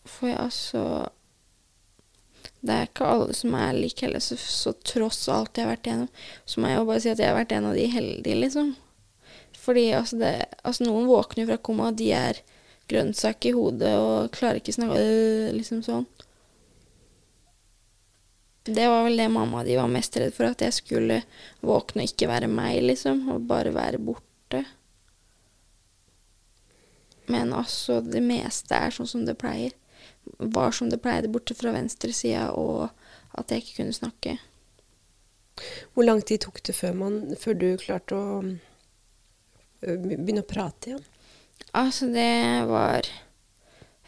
For 0.03 0.29
jeg 0.29 0.39
altså 0.39 0.83
Det 2.63 2.71
er 2.71 2.87
ikke 2.87 3.07
alle 3.11 3.33
som 3.35 3.55
er 3.59 3.75
like 3.75 4.05
heller, 4.05 4.23
så, 4.23 4.37
så 4.39 4.71
tross 4.87 5.25
alt 5.27 5.57
jeg 5.57 5.65
har 5.65 5.73
vært 5.73 5.87
igjennom, 5.89 6.07
så 6.47 6.61
må 6.61 6.69
jeg 6.71 6.77
jo 6.79 6.85
bare 6.87 7.01
si 7.03 7.09
at 7.11 7.19
jeg 7.19 7.27
har 7.27 7.35
vært 7.35 7.51
en 7.51 7.65
av 7.67 7.75
de 7.75 7.87
heldige, 7.91 8.37
liksom. 8.39 8.69
Fordi 9.59 9.83
altså, 9.97 10.19
det, 10.21 10.31
altså 10.63 10.87
noen 10.87 11.09
våkner 11.09 11.43
jo 11.43 11.49
fra 11.49 11.57
koma, 11.59 11.89
og 11.91 11.97
de 11.99 12.07
er 12.15 12.39
grønnsak 12.87 13.49
i 13.49 13.53
hodet 13.55 13.91
og 13.99 14.31
klarer 14.35 14.61
ikke 14.61 14.75
snakke 14.75 15.01
øh, 15.01 15.49
liksom 15.57 15.83
sånn. 15.83 16.07
Det 18.63 18.87
var 18.87 19.03
vel 19.03 19.19
det 19.19 19.27
mamma 19.27 19.59
og 19.59 19.67
de 19.67 19.75
var 19.75 19.91
mest 19.91 20.15
redd 20.15 20.31
for, 20.35 20.47
at 20.47 20.61
jeg 20.63 20.75
skulle 20.77 21.19
våkne 21.59 22.05
og 22.05 22.11
ikke 22.13 22.29
være 22.31 22.47
meg, 22.47 22.79
liksom, 22.85 23.25
og 23.33 23.47
bare 23.49 23.73
være 23.75 23.99
borte. 23.99 24.63
Men 27.27 27.51
altså, 27.55 27.99
det 28.03 28.23
meste 28.23 28.77
er 28.77 28.95
sånn 28.95 29.09
som 29.09 29.25
det 29.27 29.35
pleier. 29.39 29.75
Var 30.39 30.71
som 30.75 30.87
det 30.91 31.01
pleide, 31.03 31.31
borte 31.31 31.55
fra 31.59 31.73
venstresida, 31.75 32.49
og 32.55 32.87
at 33.35 33.51
jeg 33.51 33.63
ikke 33.63 33.81
kunne 33.81 33.97
snakke. 33.99 34.37
Hvor 35.93 36.07
lang 36.07 36.23
tid 36.23 36.45
tok 36.45 36.61
det 36.63 36.75
før, 36.75 36.95
man, 36.97 37.19
før 37.39 37.59
du 37.59 37.67
klarte 37.81 38.15
å 38.15 38.39
begynne 39.83 40.43
å 40.43 40.47
prate 40.47 40.93
igjen? 40.93 41.05
Altså, 41.73 42.07
det 42.13 42.63
var 42.69 43.07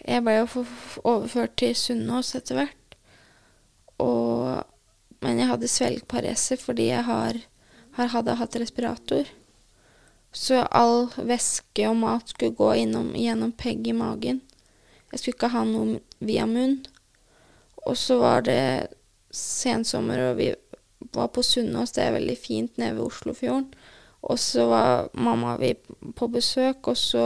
Jeg 0.06 0.22
ble 0.22 0.34
jo 0.38 0.66
overført 1.02 1.56
til 1.58 1.76
Sunnaas 1.78 2.36
etter 2.38 2.60
hvert. 2.60 2.85
Og 4.04 4.64
Men 5.24 5.40
jeg 5.40 5.48
hadde 5.50 5.68
svelgparese 5.72 6.58
fordi 6.60 6.90
jeg 6.92 7.02
har, 7.08 7.38
har 7.98 8.10
hadde 8.14 8.36
hatt 8.38 8.56
respirator. 8.62 9.30
Så 10.36 10.60
all 10.70 11.08
væske 11.16 11.88
og 11.90 11.96
mat 11.98 12.30
skulle 12.30 12.54
gå 12.54 12.74
innom, 12.84 13.14
gjennom 13.16 13.54
pegg 13.56 13.88
i 13.88 13.96
magen. 13.96 14.42
Jeg 15.10 15.22
skulle 15.22 15.38
ikke 15.38 15.54
ha 15.56 15.64
noe 15.66 16.02
via 16.20 16.46
munn. 16.46 16.82
Og 17.88 17.98
så 17.98 18.20
var 18.20 18.44
det 18.46 18.92
sensommer, 19.32 20.20
og 20.30 20.38
vi 20.42 20.52
var 21.16 21.32
på 21.32 21.44
Sunnaas, 21.44 21.96
det 21.96 22.04
er 22.04 22.18
veldig 22.18 22.38
fint 22.38 22.78
nede 22.78 22.98
ved 22.98 23.06
Oslofjorden. 23.08 23.70
Og 24.26 24.40
så 24.42 24.66
var 24.68 25.10
mamma 25.14 25.54
og 25.56 25.62
vi 25.62 25.74
på 26.18 26.28
besøk, 26.34 26.90
og 26.92 26.98
så 26.98 27.26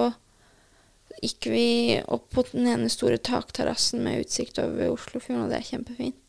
gikk 1.23 1.49
vi 1.51 1.67
opp 2.05 2.29
på 2.35 2.43
den 2.51 2.67
ene 2.69 2.89
store 2.91 3.17
takterrassen 3.17 4.03
med 4.03 4.25
utsikt 4.25 4.59
over 4.61 4.93
Oslofjorden, 4.93 5.45
og 5.47 5.53
det 5.53 5.61
er 5.61 5.69
kjempefint. 5.71 6.28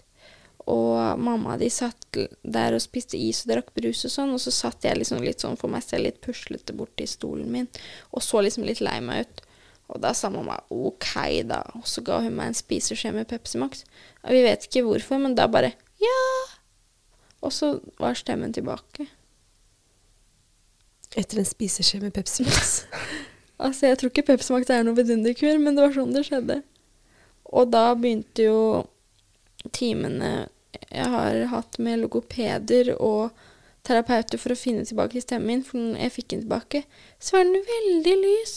Og 0.68 1.18
mamma 1.18 1.56
de 1.60 1.70
satt 1.72 2.18
der 2.42 2.74
og 2.76 2.82
spiste 2.84 3.16
is 3.16 3.44
og 3.44 3.54
drakk 3.54 3.70
brus 3.76 4.04
og 4.04 4.12
sånn, 4.12 4.34
og 4.34 4.42
så 4.42 4.52
satt 4.52 4.84
jeg 4.84 4.98
liksom 4.98 5.22
litt 5.24 5.40
sånn 5.40 5.56
for 5.60 5.72
meg 5.72 5.84
selv 5.86 6.04
litt 6.04 6.20
puslete 6.24 6.74
borti 6.76 7.06
stolen 7.08 7.48
min, 7.52 7.70
og 8.12 8.24
så 8.24 8.42
liksom 8.44 8.66
litt 8.68 8.82
lei 8.84 8.98
meg 9.04 9.24
ut. 9.24 9.46
Og 9.90 10.02
da 10.04 10.12
sa 10.14 10.28
mamma 10.30 10.60
OK, 10.70 11.14
da, 11.48 11.64
og 11.74 11.86
så 11.88 12.04
ga 12.06 12.20
hun 12.22 12.36
meg 12.36 12.52
en 12.52 12.58
spiseskje 12.58 13.10
med 13.16 13.26
Pepsi 13.30 13.58
Max. 13.58 13.82
Og 14.22 14.36
vi 14.36 14.44
vet 14.44 14.68
ikke 14.68 14.84
hvorfor, 14.86 15.18
men 15.22 15.34
da 15.38 15.48
bare 15.50 15.72
ja. 16.00 16.20
Og 17.40 17.52
så 17.56 17.72
var 17.98 18.18
stemmen 18.18 18.52
tilbake. 18.54 19.08
Etter 21.18 21.40
en 21.40 21.48
spiseskje 21.48 22.04
med 22.04 22.14
Pepsi 22.14 22.46
Max? 22.46 22.80
Altså, 23.60 23.90
jeg 23.90 23.98
tror 24.00 24.08
ikke 24.08 24.22
Pepsi 24.24 24.54
Max 24.54 24.70
er 24.72 24.86
noe 24.86 24.96
vidunderkur, 24.96 25.58
men 25.60 25.74
det 25.76 25.82
var 25.84 25.90
sånn 25.92 26.14
det 26.14 26.22
skjedde. 26.24 26.54
Og 27.52 27.66
da 27.68 27.90
begynte 27.92 28.46
jo 28.46 28.60
timene 29.76 30.48
jeg 30.90 31.06
har 31.12 31.38
hatt 31.50 31.78
med 31.82 32.00
logopeder 32.02 32.92
og 32.96 33.30
terapeuter 33.86 34.40
for 34.40 34.54
å 34.54 34.58
finne 34.58 34.84
tilbake 34.86 35.22
stemmen 35.22 35.60
min, 35.60 35.64
for 35.66 35.96
jeg 35.98 36.14
fikk 36.14 36.28
den 36.32 36.44
tilbake, 36.44 36.84
så 37.18 37.36
var 37.36 37.48
den 37.48 37.64
veldig 37.66 38.16
lys. 38.20 38.54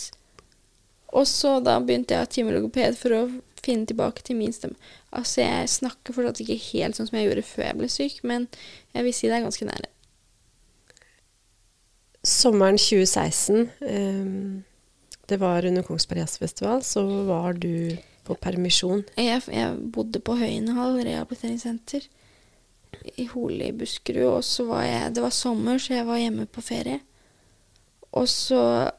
Og 1.14 1.28
så 1.30 1.60
da 1.64 1.78
begynte 1.80 2.16
jeg 2.16 2.22
å 2.22 2.26
ha 2.26 2.30
time 2.32 2.54
logoped 2.56 2.98
for 3.00 3.16
å 3.16 3.24
finne 3.64 3.88
tilbake 3.88 4.26
til 4.26 4.38
min 4.40 4.54
stemme. 4.54 4.76
Altså, 5.14 5.44
jeg 5.44 5.72
snakker 5.72 6.16
fortsatt 6.16 6.42
ikke 6.44 6.60
helt 6.74 6.98
sånn 6.98 7.10
som 7.10 7.20
jeg 7.20 7.30
gjorde 7.30 7.46
før 7.48 7.68
jeg 7.70 7.80
ble 7.80 7.90
syk, 7.92 8.22
men 8.28 8.48
jeg 8.96 9.08
vil 9.08 9.16
si 9.16 9.30
det 9.30 9.38
er 9.38 9.46
ganske 9.46 9.68
nære. 9.70 9.90
Sommeren 12.24 12.80
2016, 12.80 13.70
ehm, 13.84 14.64
det 15.28 15.40
var 15.42 15.68
under 15.68 15.84
Kongsberg 15.84 16.24
Jazzfestival, 16.24 16.84
så 16.88 17.04
var 17.28 17.60
du 17.60 17.98
på 18.24 18.36
permisjon. 18.40 19.04
Jeg, 19.20 19.44
jeg 19.52 19.92
bodde 19.94 20.22
på 20.24 20.38
Høyenhall 20.40 21.00
rehabiliteringssenter 21.04 22.08
i 23.20 23.26
Hole 23.32 23.70
i 23.70 23.76
Buskerud, 23.76 24.40
og 24.40 24.44
så 24.48 24.66
var 24.70 24.84
jeg 24.86 25.16
Det 25.16 25.24
var 25.24 25.34
sommer, 25.36 25.80
så 25.82 25.98
jeg 25.98 26.08
var 26.08 26.22
hjemme 26.22 26.46
på 26.46 26.62
ferie. 26.62 27.00
Og 28.12 28.30
så 28.30 28.92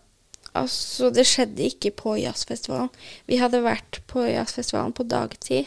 Altså, 0.54 1.08
det 1.10 1.24
skjedde 1.26 1.64
ikke 1.66 1.90
på 1.98 2.12
jazzfestivalen. 2.14 2.92
Vi 3.26 3.40
hadde 3.40 3.64
vært 3.64 3.98
på 4.06 4.22
jazzfestivalen 4.22 4.94
på 4.94 5.02
dagtid, 5.10 5.66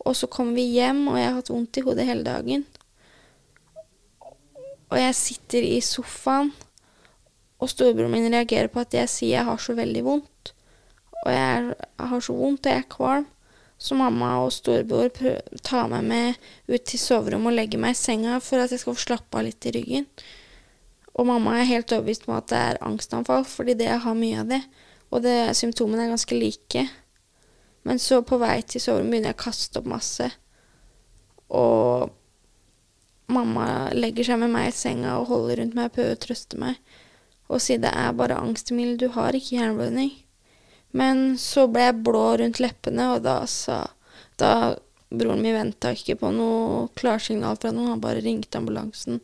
og 0.00 0.16
så 0.16 0.28
kom 0.32 0.54
vi 0.56 0.64
hjem, 0.72 1.02
og 1.10 1.18
jeg 1.20 1.26
har 1.28 1.36
hatt 1.36 1.50
vondt 1.52 1.76
i 1.76 1.84
hodet 1.84 2.06
hele 2.08 2.24
dagen. 2.24 2.64
Og 4.88 4.96
jeg 4.96 5.18
sitter 5.18 5.66
i 5.68 5.82
sofaen, 5.84 6.54
og 7.60 7.68
storebroren 7.68 8.14
min 8.14 8.32
reagerer 8.32 8.72
på 8.72 8.80
at 8.80 8.96
jeg 8.96 9.12
sier 9.12 9.34
jeg 9.34 9.48
har 9.50 9.60
så 9.60 9.76
veldig 9.76 10.04
vondt. 10.06 10.55
Og 11.26 11.32
jeg, 11.34 11.74
har 11.98 12.22
så 12.22 12.34
vondt, 12.36 12.66
og 12.66 12.72
jeg 12.72 12.84
er 12.84 12.92
kvalm. 12.92 13.26
Så 13.76 13.96
mamma 13.98 14.38
og 14.40 14.54
storebror 14.54 15.10
tar 15.66 15.88
meg 15.92 16.06
med 16.06 16.36
ut 16.70 16.84
til 16.88 17.00
soverommet 17.00 17.50
og 17.50 17.56
legger 17.58 17.82
meg 17.82 17.92
i 17.92 17.98
senga 17.98 18.38
for 18.40 18.62
at 18.62 18.72
jeg 18.72 18.80
skal 18.80 18.96
få 18.96 19.02
slappe 19.02 19.36
av 19.36 19.44
litt 19.44 19.66
i 19.68 19.74
ryggen. 19.74 20.06
Og 21.16 21.28
mamma 21.28 21.58
er 21.58 21.68
helt 21.68 21.92
overbevist 21.92 22.24
om 22.28 22.38
at 22.38 22.48
det 22.52 22.60
er 22.70 22.80
angstanfall, 22.84 23.44
fordi 23.48 23.74
det 23.76 23.90
jeg 23.90 24.02
har 24.04 24.16
mye 24.16 24.40
av 24.40 24.52
det. 24.54 24.62
Og 25.12 25.22
det, 25.24 25.36
symptomene 25.58 26.06
er 26.06 26.12
ganske 26.14 26.38
like. 26.38 26.86
Men 27.86 28.00
så 28.02 28.22
på 28.26 28.40
vei 28.40 28.58
til 28.64 28.82
soverommet 28.82 29.12
begynner 29.12 29.34
jeg 29.34 29.38
å 29.38 29.44
kaste 29.44 29.82
opp 29.82 29.90
masse. 29.92 30.30
Og 31.52 32.08
mamma 33.32 33.90
legger 33.94 34.30
seg 34.30 34.40
med 34.40 34.54
meg 34.56 34.70
i 34.70 34.76
senga 34.76 35.18
og 35.20 35.28
holder 35.34 35.60
rundt 35.62 35.76
meg 35.76 35.90
og 35.90 35.98
prøver 35.98 36.16
å 36.16 36.22
trøste 36.26 36.60
meg. 36.60 36.80
Og 37.52 37.60
sier 37.62 37.82
det 37.82 37.92
er 37.92 38.16
bare 38.16 38.40
angstmiddel, 38.40 38.96
du 39.04 39.12
har 39.14 39.36
ikke 39.36 39.58
hjerneblødning. 39.58 40.14
Men 40.96 41.36
så 41.40 41.66
ble 41.68 41.88
jeg 41.88 42.00
blå 42.06 42.24
rundt 42.40 42.60
leppene, 42.62 43.10
og 43.16 43.24
da 43.26 43.42
sa 43.50 43.84
Da 44.40 44.76
Broren 45.08 45.42
min 45.42 45.54
venta 45.54 45.92
ikke 45.94 46.16
på 46.18 46.32
noe 46.34 46.88
klarsignal 46.98 47.58
fra 47.60 47.70
noen, 47.72 47.92
han 47.94 48.02
bare 48.02 48.24
ringte 48.24 48.58
ambulansen 48.58 49.20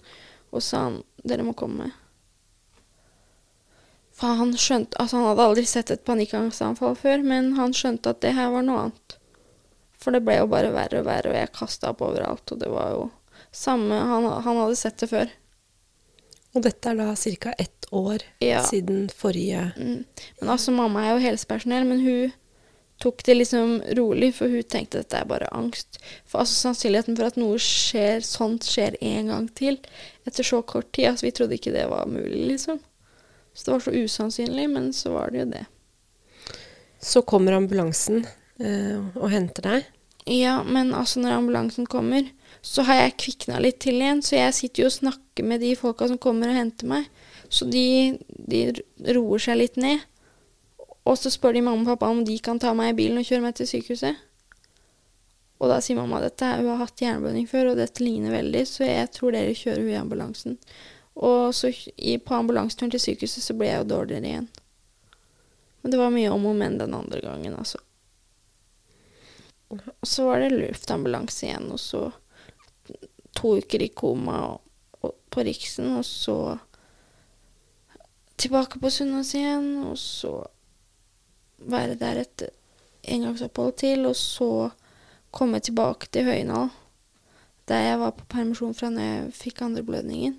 og 0.53 0.63
sa 0.63 0.85
han, 0.87 1.01
dere 1.25 1.45
må 1.47 1.55
komme. 1.59 1.89
For 4.13 4.37
han 4.39 4.53
skjønte 4.55 4.99
Altså, 5.01 5.19
han 5.19 5.31
hadde 5.31 5.47
aldri 5.49 5.65
sett 5.67 5.91
et 5.91 6.05
panikkangstanfall 6.07 6.95
før, 7.01 7.25
men 7.27 7.55
han 7.57 7.75
skjønte 7.77 8.13
at 8.13 8.21
det 8.23 8.35
her 8.37 8.53
var 8.53 8.67
noe 8.67 8.87
annet. 8.87 9.17
For 10.03 10.15
det 10.15 10.23
ble 10.27 10.37
jo 10.39 10.51
bare 10.53 10.73
verre 10.75 11.01
og 11.01 11.09
verre, 11.09 11.33
og 11.33 11.39
jeg 11.39 11.55
kasta 11.57 11.93
opp 11.93 12.05
overalt, 12.05 12.45
og 12.53 12.61
det 12.61 12.71
var 12.71 12.93
jo 12.95 13.09
samme 13.53 13.97
Han, 14.09 14.29
han 14.45 14.61
hadde 14.63 14.79
sett 14.81 15.01
det 15.03 15.09
før. 15.11 15.33
Og 16.55 16.63
dette 16.67 16.91
er 16.91 16.99
da 16.99 17.15
ca. 17.17 17.55
ett 17.59 17.87
år 17.93 18.23
Ja. 18.41 18.63
siden 18.63 19.09
forrige 19.11 19.73
Mm. 19.77 20.05
Men 20.41 20.49
altså, 20.49 20.71
mamma 20.73 21.05
er 21.07 21.13
jo 21.19 21.27
helsepersonell, 21.29 21.85
men 21.87 22.01
hun 22.01 22.33
tok 23.01 23.23
det 23.25 23.35
liksom 23.37 23.81
rolig, 23.97 24.35
for 24.35 24.49
hun 24.49 24.63
tenkte 24.63 24.99
at 25.01 25.09
dette 25.09 25.21
er 25.21 25.25
bare 25.25 25.49
angst. 25.53 25.99
For 26.27 26.39
altså, 26.41 26.55
sannsynligheten 26.69 27.17
for 27.17 27.27
at 27.27 27.37
noe 27.37 27.57
skjer, 27.59 28.21
sånt 28.23 28.63
skjer 28.69 28.97
en 29.01 29.27
gang 29.33 29.49
til 29.55 29.79
etter 30.27 30.45
så 30.45 30.63
kort 30.63 30.93
tid 30.93 31.09
altså, 31.11 31.27
Vi 31.27 31.33
trodde 31.33 31.55
ikke 31.59 31.73
det 31.73 31.89
var 31.91 32.07
mulig, 32.07 32.47
liksom. 32.53 32.79
Så 33.55 33.65
det 33.65 33.73
var 33.73 33.81
så 33.81 33.91
usannsynlig, 34.05 34.69
men 34.71 34.93
så 34.93 35.11
var 35.13 35.31
det 35.31 35.39
jo 35.39 35.45
det. 35.51 35.67
Så 37.01 37.23
kommer 37.27 37.53
ambulansen 37.53 38.25
eh, 38.61 39.01
og 39.19 39.31
henter 39.31 39.63
deg. 39.63 39.85
Ja, 40.31 40.63
men 40.63 40.95
altså, 40.95 41.21
når 41.21 41.33
ambulansen 41.41 41.87
kommer, 41.91 42.29
så 42.63 42.85
har 42.87 43.01
jeg 43.01 43.19
kvikna 43.19 43.59
litt 43.59 43.81
til 43.83 43.99
igjen, 43.99 44.23
så 44.23 44.37
jeg 44.39 44.55
sitter 44.55 44.85
jo 44.85 44.91
og 44.91 44.95
snakker 44.95 45.47
med 45.47 45.65
de 45.65 45.73
folka 45.79 46.07
som 46.11 46.21
kommer 46.23 46.53
og 46.53 46.59
henter 46.61 46.87
meg. 46.91 47.09
Så 47.53 47.67
de, 47.69 48.19
de 48.31 48.63
roer 49.17 49.43
seg 49.43 49.59
litt 49.59 49.81
ned. 49.83 50.05
Og 51.03 51.19
så 51.19 51.33
spør 51.35 51.57
de 51.57 51.65
mamma 51.67 51.83
og 51.83 51.97
pappa 51.97 52.13
om 52.15 52.23
de 52.25 52.37
kan 52.39 52.63
ta 52.63 52.71
meg 52.79 52.93
i 52.93 52.99
bilen 53.03 53.19
og 53.19 53.27
kjøre 53.27 53.43
meg 53.43 53.59
til 53.59 53.69
sykehuset. 53.69 54.21
Og 55.63 55.71
da 55.71 55.81
sier 55.83 55.99
mamma 55.99 56.23
at 56.23 56.43
hun 56.43 56.71
har 56.71 56.81
hatt 56.81 57.03
hjerneblødning 57.03 57.51
før, 57.51 57.73
og 57.73 57.79
dette 57.83 58.03
ligner 58.03 58.35
veldig, 58.35 58.63
så 58.67 58.87
jeg 58.87 59.11
tror 59.15 59.35
dere 59.35 59.59
kjører 59.59 59.83
hun 59.83 59.93
i 59.93 59.99
ambulansen. 59.99 60.57
Og 61.19 61.53
så 61.55 61.71
i, 61.71 62.17
på 62.23 62.35
ambulanseturen 62.39 62.95
til 62.95 63.03
sykehuset 63.03 63.45
så 63.45 63.59
ble 63.59 63.69
jeg 63.69 63.83
jo 63.83 63.91
dårligere 63.91 64.31
igjen. 64.31 64.49
Men 65.83 65.95
det 65.95 65.99
var 65.99 66.15
mye 66.15 66.31
om 66.31 66.47
og 66.47 66.59
men 66.59 66.79
den 66.79 66.95
andre 66.95 67.21
gangen, 67.23 67.55
altså. 67.59 67.83
Og 69.73 70.07
så 70.07 70.27
var 70.29 70.43
det 70.43 70.55
luftambulanse 70.55 71.47
igjen, 71.47 71.71
og 71.75 71.81
så 71.83 72.09
to 73.43 73.57
uker 73.59 73.83
i 73.83 73.91
koma 73.91 74.39
og, 74.53 74.61
og, 75.03 75.17
på 75.31 75.45
Riksen, 75.47 75.97
og 75.99 76.05
så 76.07 76.37
tilbake 78.39 78.81
på 78.83 78.91
Sunnaas 78.91 79.35
igjen, 79.39 79.75
og 79.87 79.99
så 79.99 80.37
være 81.59 81.99
der 81.99 82.23
et 82.23 82.47
engangsopphold 83.03 83.75
til, 83.83 84.07
og 84.07 84.17
så 84.17 84.71
komme 85.35 85.61
tilbake 85.63 86.09
til 86.13 86.27
Høynal, 86.27 86.71
der 87.69 87.85
jeg 87.87 88.01
var 88.01 88.17
på 88.17 88.27
permisjon 88.31 88.75
fra 88.75 88.91
når 88.91 89.09
jeg 89.09 89.37
fikk 89.39 89.63
andreblødningen. 89.67 90.39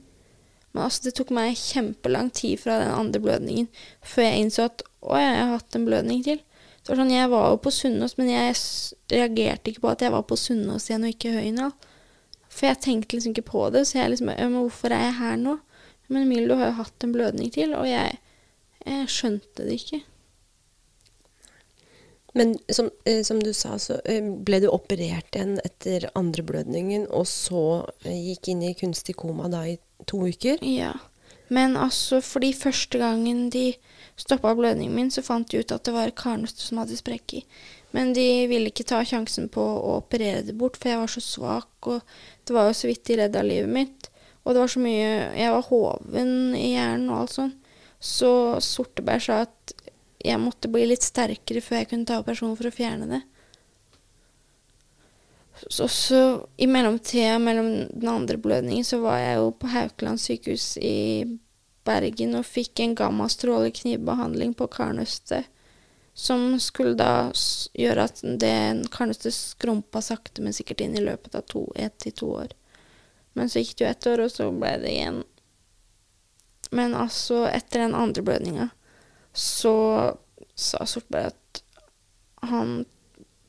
Men 0.73 0.83
altså, 0.87 1.05
det 1.05 1.13
tok 1.17 1.31
meg 1.35 1.57
kjempelang 1.59 2.31
tid 2.33 2.57
fra 2.63 2.79
den 2.81 2.91
andre 2.91 3.21
blødningen 3.21 3.69
før 4.01 4.25
jeg 4.25 4.41
innså 4.41 4.67
at 4.67 4.81
å, 5.03 5.13
jeg 5.19 5.35
har 5.37 5.53
hatt 5.53 5.77
en 5.77 5.85
blødning 5.85 6.23
til. 6.25 6.41
Var 6.87 6.99
sånn, 6.99 7.13
Jeg 7.13 7.29
var 7.31 7.51
jo 7.53 7.59
på 7.63 7.71
Sunnaas, 7.71 8.17
men 8.17 8.31
jeg 8.33 8.55
reagerte 9.13 9.71
ikke 9.71 9.85
på 9.85 9.91
at 9.93 10.01
jeg 10.03 10.11
var 10.11 10.25
på 10.27 10.35
Sunnaas 10.39 10.89
igjen 10.89 11.05
og 11.07 11.13
ikke 11.13 11.35
Høynal. 11.37 11.75
For 12.53 12.69
jeg 12.69 12.81
tenkte 12.85 13.17
liksom 13.17 13.33
ikke 13.33 13.49
på 13.49 13.67
det. 13.73 13.85
Så 13.89 13.99
jeg 13.99 14.13
liksom 14.13 14.31
Men 14.31 14.57
hvorfor 14.59 14.93
er 14.93 15.07
jeg 15.07 15.19
her 15.19 15.37
nå? 15.41 15.57
Men 16.07 16.25
Emil, 16.27 16.47
du 16.47 16.55
har 16.59 16.71
jo 16.71 16.79
hatt 16.81 17.05
en 17.05 17.13
blødning 17.15 17.51
til, 17.53 17.73
og 17.73 17.87
jeg, 17.87 18.17
jeg 18.85 19.05
skjønte 19.09 19.65
det 19.65 19.77
ikke. 19.79 20.03
Men 22.33 22.57
som, 22.69 22.89
eh, 23.05 23.23
som, 23.23 23.39
du 23.43 23.53
sa, 23.53 23.77
så 23.79 23.99
eh, 24.09 24.21
ble 24.21 24.59
du 24.63 24.67
operert 24.73 25.35
igjen 25.37 25.59
etter 25.63 26.09
andreblødningen, 26.17 27.05
og 27.13 27.27
så 27.29 27.63
eh, 28.03 28.17
gikk 28.31 28.49
inn 28.53 28.63
i 28.65 28.73
kunstig 28.77 29.15
koma 29.21 29.49
da 29.53 29.63
i 29.69 29.77
to 30.09 30.23
uker? 30.25 30.57
Ja. 30.65 30.95
Men 31.53 31.77
altså, 31.77 32.23
fordi 32.25 32.53
første 32.57 32.97
gangen 32.97 33.47
de 33.53 33.75
stoppa 34.17 34.55
blødningen 34.57 34.95
min, 34.95 35.11
så 35.13 35.21
fant 35.25 35.51
de 35.51 35.61
ut 35.61 35.73
at 35.75 35.85
det 35.85 35.93
var 35.93 36.15
karnøster 36.17 36.65
som 36.65 36.81
hadde 36.81 36.97
sprekk 36.97 37.37
i. 37.37 37.43
Men 37.93 38.13
de 38.17 38.25
ville 38.49 38.71
ikke 38.71 38.87
ta 38.89 39.03
sjansen 39.05 39.49
på 39.53 39.61
å 39.61 39.97
operere 39.99 40.41
det 40.47 40.55
bort, 40.57 40.79
for 40.81 40.89
jeg 40.89 41.01
var 41.03 41.11
så 41.13 41.21
svak, 41.21 41.89
og 41.91 42.01
det 42.47 42.55
var 42.55 42.69
jo 42.69 42.77
så 42.79 42.89
vidt 42.89 43.03
de 43.05 43.19
redda 43.19 43.43
livet 43.45 43.69
mitt. 43.69 44.09
Og 44.43 44.55
det 44.55 44.63
var 44.63 44.71
så 44.73 44.81
mye 44.83 45.11
Jeg 45.37 45.51
var 45.53 45.67
hoven 45.69 46.31
i 46.57 46.73
hjernen 46.73 47.11
og 47.11 47.21
alt 47.21 47.35
sånn. 47.37 47.53
Så 48.03 48.31
Sorteberg 48.59 49.23
sa 49.23 49.43
at 49.45 49.75
jeg 50.23 50.39
måtte 50.39 50.71
bli 50.71 50.87
litt 50.89 51.05
sterkere 51.05 51.61
før 51.63 51.81
jeg 51.81 51.91
kunne 51.91 52.07
ta 52.09 52.17
operasjonen 52.19 52.57
for 52.59 52.67
å 52.67 52.75
fjerne 52.75 53.07
det. 53.11 53.21
Så, 55.69 55.87
så 55.87 56.19
i 56.57 56.67
mellomtida 56.67 57.37
mellom 57.39 57.69
den 57.91 58.09
andre 58.09 58.39
blødningen 58.41 58.87
så 58.87 58.99
var 59.03 59.21
jeg 59.21 59.39
jo 59.39 59.49
på 59.59 59.71
Haukeland 59.71 60.19
sykehus 60.19 60.73
i 60.81 61.23
Bergen 61.87 62.35
og 62.39 62.47
fikk 62.47 62.81
en 62.83 62.95
gammastråleknivbehandling 62.99 64.55
på 64.59 64.67
karnøstet. 64.71 65.47
Som 66.13 66.59
skulle 66.61 66.93
da 66.93 67.31
gjøre 67.73 68.05
at 68.05 68.21
det 68.21 68.89
kanskje 68.93 69.31
skrumpa 69.33 70.01
sakte, 70.01 70.43
men 70.45 70.53
sikkert 70.53 70.83
inn 70.85 70.97
i 70.97 71.03
løpet 71.03 71.35
av 71.35 71.47
to, 71.49 71.65
ett 71.75 71.97
til 72.03 72.13
to 72.13 72.29
år. 72.43 72.53
Men 73.33 73.49
så 73.49 73.63
gikk 73.63 73.77
det 73.77 73.85
jo 73.85 73.89
ett 73.89 74.07
år, 74.07 74.25
og 74.25 74.31
så 74.31 74.49
ble 74.53 74.75
det 74.83 74.91
igjen. 74.93 75.23
Men 76.73 76.93
altså, 76.97 77.47
etter 77.49 77.85
den 77.85 77.95
andre 77.97 78.21
blødninga 78.25 78.69
så 79.33 79.73
sa 80.53 80.85
Sortberg 80.85 81.31
at 81.31 81.63
han 82.45 82.83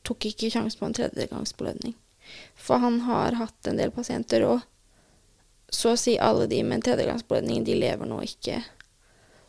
tok 0.05 0.25
ikke 0.29 0.49
sjansen 0.49 0.79
på 0.79 0.89
en 0.89 0.97
tredjegangsblødning. 0.97 1.93
For 2.57 2.81
han 2.81 3.03
har 3.05 3.37
hatt 3.37 3.67
en 3.69 3.77
del 3.77 3.93
pasienter, 3.93 4.45
og 4.45 4.65
så 5.69 5.93
å 5.93 5.99
si 5.99 6.17
alle 6.21 6.47
de 6.49 6.63
med 6.63 6.79
en 6.79 6.85
tredjegangsblødning, 6.89 7.63
de 7.65 7.77
lever 7.77 8.09
nå 8.09 8.21
ikke. 8.25 8.63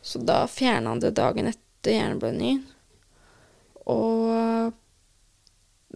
Så 0.01 0.21
da 0.21 0.43
fjerna 0.49 0.93
han 0.93 1.01
det 1.01 1.15
dagen 1.17 1.49
etter 1.49 1.97
hjerneblødningen. 1.97 2.65
Og 3.93 4.73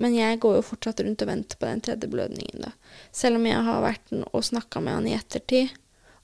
Men 0.01 0.15
jeg 0.15 0.39
går 0.41 0.55
jo 0.55 0.63
fortsatt 0.65 1.01
rundt 1.03 1.21
og 1.21 1.27
venter 1.27 1.57
på 1.59 1.67
den 1.67 1.81
tredje 1.83 2.07
blødningen, 2.09 2.63
da. 2.63 2.71
Selv 3.11 3.37
om 3.37 3.43
jeg 3.45 3.59
har 3.67 3.81
vært 3.83 4.13
og 4.31 4.45
snakka 4.47 4.79
med 4.81 4.95
han 4.95 5.09
i 5.11 5.13
ettertid, 5.13 5.73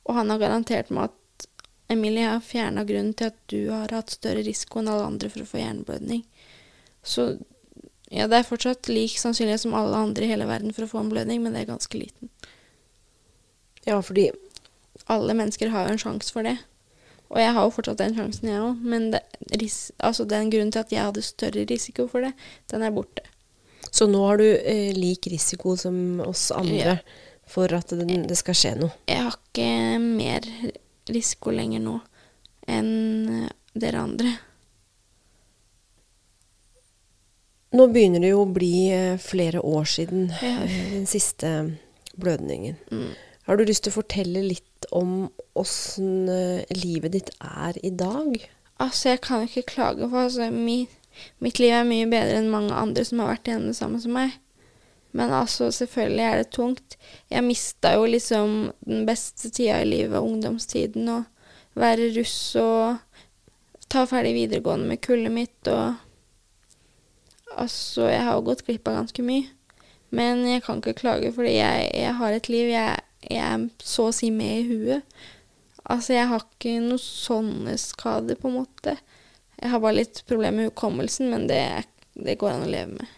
og 0.08 0.16
han 0.18 0.32
har 0.32 0.40
garantert 0.42 0.90
meg 0.90 1.12
at 1.12 1.48
Emilie, 1.92 2.24
jeg 2.24 2.32
har 2.32 2.44
fjerna 2.44 2.86
grunnen 2.88 3.14
til 3.16 3.30
at 3.30 3.38
du 3.52 3.70
har 3.70 3.92
hatt 3.94 4.16
større 4.16 4.42
risiko 4.48 4.82
enn 4.82 4.90
alle 4.92 5.06
andre 5.12 5.30
for 5.32 5.44
å 5.44 5.50
få 5.52 5.60
hjerneblødning. 5.62 6.24
Så 7.04 7.28
ja, 8.12 8.28
det 8.28 8.40
er 8.40 8.48
fortsatt 8.48 8.88
lik 8.92 9.16
sannsynlighet 9.20 9.66
som 9.66 9.76
alle 9.76 10.00
andre 10.00 10.26
i 10.26 10.32
hele 10.32 10.48
verden 10.48 10.74
for 10.76 10.88
å 10.88 10.92
få 10.92 11.04
en 11.04 11.12
blødning, 11.12 11.44
men 11.44 11.56
det 11.56 11.66
er 11.66 11.74
ganske 11.74 12.00
liten. 12.00 12.32
Ja, 13.88 14.02
fordi 14.02 14.32
Alle 15.08 15.32
mennesker 15.38 15.70
har 15.72 15.86
jo 15.86 15.94
en 15.94 16.02
sjanse 16.02 16.34
for 16.34 16.44
det. 16.44 16.58
Og 17.28 17.40
jeg 17.42 17.54
har 17.56 17.66
jo 17.66 17.74
fortsatt 17.76 18.00
den 18.02 18.16
sjansen, 18.16 18.50
jeg 18.50 18.64
òg. 18.64 18.84
Men 18.88 19.10
det, 19.14 19.24
altså 20.00 20.26
den 20.30 20.52
grunnen 20.54 20.72
til 20.74 20.84
at 20.84 20.94
jeg 20.94 21.04
hadde 21.04 21.26
større 21.26 21.66
risiko 21.70 22.08
for 22.12 22.28
det, 22.28 22.34
den 22.72 22.86
er 22.88 22.96
borte. 22.96 23.26
Så 23.92 24.08
nå 24.10 24.24
har 24.28 24.40
du 24.42 24.48
eh, 24.48 24.92
lik 24.96 25.30
risiko 25.32 25.76
som 25.80 26.20
oss 26.26 26.50
andre 26.56 26.98
ja. 26.98 26.98
for 27.48 27.72
at 27.76 27.94
det, 27.96 28.08
det 28.28 28.38
skal 28.40 28.58
skje 28.58 28.74
noe? 28.82 28.92
Jeg 29.10 29.24
har 29.28 29.38
ikke 29.38 29.70
mer 30.04 30.48
risiko 31.08 31.54
lenger 31.56 31.84
nå 31.84 31.96
enn 32.68 32.92
eh, 33.32 33.56
dere 33.78 34.04
andre. 34.04 34.36
Nå 37.78 37.88
begynner 37.92 38.24
det 38.24 38.32
jo 38.32 38.44
å 38.46 38.52
bli 38.52 38.88
eh, 38.96 39.20
flere 39.22 39.62
år 39.64 39.88
siden 39.92 40.30
ja. 40.42 40.56
Eh, 40.64 40.78
den 40.96 41.08
siste 41.10 41.52
blødningen. 42.18 42.78
Mm. 42.92 43.12
Har 43.48 43.60
du 43.60 43.68
lyst 43.68 43.86
til 43.86 43.94
å 43.94 44.00
fortelle 44.00 44.44
litt 44.44 44.67
om 44.96 45.28
åssen 45.58 46.30
livet 46.72 47.16
ditt 47.16 47.32
er 47.44 47.78
i 47.86 47.92
dag? 47.92 48.38
Altså, 48.78 49.14
jeg 49.14 49.22
kan 49.26 49.46
ikke 49.48 49.66
klage, 49.74 50.10
for 50.10 50.28
altså, 50.28 50.50
mitt, 50.54 50.94
mitt 51.42 51.60
liv 51.60 51.74
er 51.74 51.88
mye 51.88 52.10
bedre 52.10 52.38
enn 52.40 52.52
mange 52.54 52.76
andre 52.78 53.06
som 53.08 53.24
har 53.24 53.34
vært 53.34 53.50
igjennom 53.50 53.72
det 53.72 53.80
samme 53.80 54.02
som 54.04 54.14
meg. 54.18 54.36
Men 55.18 55.34
altså, 55.34 55.72
selvfølgelig 55.74 56.26
er 56.26 56.38
det 56.38 56.52
tungt. 56.54 56.98
Jeg 57.34 57.46
mista 57.46 57.96
jo 57.96 58.06
liksom 58.06 58.58
den 58.86 59.06
beste 59.08 59.50
tida 59.50 59.82
i 59.82 59.90
livet, 59.90 60.20
ungdomstiden, 60.22 61.10
og 61.10 61.24
være 61.78 62.12
russ 62.18 62.40
og 62.62 62.98
ta 63.90 64.04
ferdig 64.10 64.36
videregående 64.36 64.90
med 64.90 65.02
kullet 65.06 65.34
mitt 65.34 65.74
og 65.74 66.04
Altså, 67.58 68.04
jeg 68.12 68.22
har 68.22 68.36
jo 68.38 68.44
gått 68.46 68.60
glipp 68.68 68.86
av 68.86 69.00
ganske 69.00 69.24
mye. 69.26 69.48
Men 70.14 70.44
jeg 70.46 70.62
kan 70.62 70.78
ikke 70.78 70.94
klage, 71.00 71.32
fordi 71.34 71.56
jeg, 71.56 71.88
jeg 71.96 72.14
har 72.20 72.36
et 72.36 72.50
liv. 72.54 72.68
Jeg, 72.70 73.00
jeg, 73.22 73.44
er 73.44 73.68
så 73.84 74.10
å 74.10 74.16
si 74.16 74.32
med 74.34 74.62
i 74.62 74.68
huet. 74.70 75.20
Altså, 75.88 76.18
jeg 76.18 76.28
har 76.30 76.44
ikke 76.44 76.74
noen 76.84 77.02
sånne 77.02 77.78
skader, 77.80 78.40
på 78.40 78.50
en 78.50 78.60
måte. 78.60 78.98
Jeg 79.58 79.72
har 79.72 79.82
bare 79.82 80.02
litt 80.02 80.22
problemer 80.28 80.60
med 80.60 80.72
hukommelsen, 80.72 81.32
men 81.32 81.48
det, 81.50 81.64
det 82.14 82.38
går 82.40 82.54
an 82.54 82.68
å 82.68 82.72
leve 82.72 83.00
med. 83.00 83.16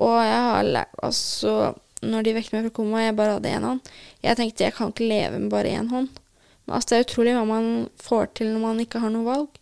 Og 0.00 0.16
jeg 0.24 0.40
har 0.46 0.66
lært 0.66 0.98
Altså, 1.04 1.74
når 2.00 2.24
de 2.24 2.34
vekket 2.36 2.54
meg 2.54 2.66
fra 2.66 2.74
koma, 2.78 3.02
jeg 3.04 3.16
bare 3.18 3.36
hadde 3.36 3.50
én 3.52 3.66
hånd 3.66 3.88
Jeg 4.24 4.38
tenkte 4.38 4.64
jeg 4.64 4.76
kan 4.76 4.92
ikke 4.94 5.08
leve 5.10 5.40
med 5.42 5.52
bare 5.52 5.74
én 5.76 5.90
hånd. 5.92 6.08
Men 6.64 6.76
altså, 6.76 6.92
det 6.92 6.98
er 6.98 7.06
utrolig 7.08 7.36
hva 7.36 7.44
man 7.48 7.68
får 8.00 8.30
til 8.40 8.52
når 8.54 8.64
man 8.64 8.80
ikke 8.80 9.02
har 9.02 9.12
noe 9.12 9.28
valg. 9.28 9.60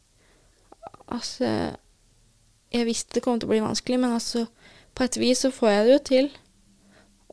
Altså 1.09 1.51
Jeg 2.75 2.87
visste 2.87 3.17
det 3.17 3.25
kom 3.25 3.41
til 3.41 3.49
å 3.49 3.55
bli 3.55 3.65
vanskelig, 3.65 3.99
men 3.99 4.15
altså 4.15 4.47
På 4.95 5.07
et 5.07 5.19
vis 5.19 5.43
så 5.45 5.51
får 5.55 5.73
jeg 5.73 5.87
det 5.87 5.93
jo 5.93 6.05
til. 6.13 6.31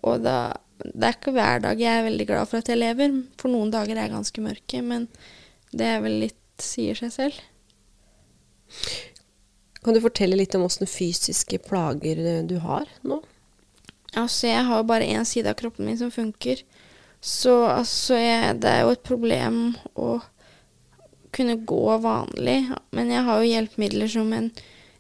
Og 0.06 0.26
da 0.26 0.38
Det 0.84 1.08
er 1.08 1.16
ikke 1.16 1.34
hver 1.36 1.62
dag 1.64 1.80
jeg 1.80 2.00
er 2.00 2.08
veldig 2.08 2.28
glad 2.30 2.50
for 2.52 2.60
at 2.60 2.72
jeg 2.72 2.82
lever. 2.82 3.20
For 3.40 3.52
noen 3.52 3.72
dager 3.74 4.00
er 4.00 4.12
ganske 4.12 4.44
mørke, 4.44 4.82
men 4.84 5.08
det 5.76 5.88
er 5.96 6.02
vel 6.04 6.20
litt 6.26 6.42
sier 6.62 6.98
seg 7.00 7.14
selv. 7.14 7.40
Kan 9.86 9.96
du 9.96 10.02
fortelle 10.04 10.38
litt 10.40 10.56
om 10.58 10.66
åssen 10.66 10.90
fysiske 10.90 11.60
plager 11.68 12.22
du 12.48 12.58
har 12.64 12.90
nå? 13.06 13.22
Altså, 14.16 14.48
jeg 14.48 14.64
har 14.66 14.88
bare 14.88 15.08
én 15.12 15.28
side 15.28 15.52
av 15.52 15.58
kroppen 15.60 15.86
min 15.86 16.00
som 16.00 16.12
funker. 16.12 16.62
Så 17.20 17.54
altså, 17.68 18.16
jeg, 18.20 18.56
det 18.64 18.72
er 18.72 18.86
jo 18.86 18.94
et 18.96 19.04
problem 19.06 19.60
å 20.00 20.10
kunne 21.36 21.58
gå 21.68 21.98
vanlig. 22.04 22.62
Men 22.96 23.12
jeg 23.12 23.26
har 23.28 23.42
jo 23.42 23.52
hjelpemidler 23.52 24.12
som 24.12 24.32
en 24.34 24.50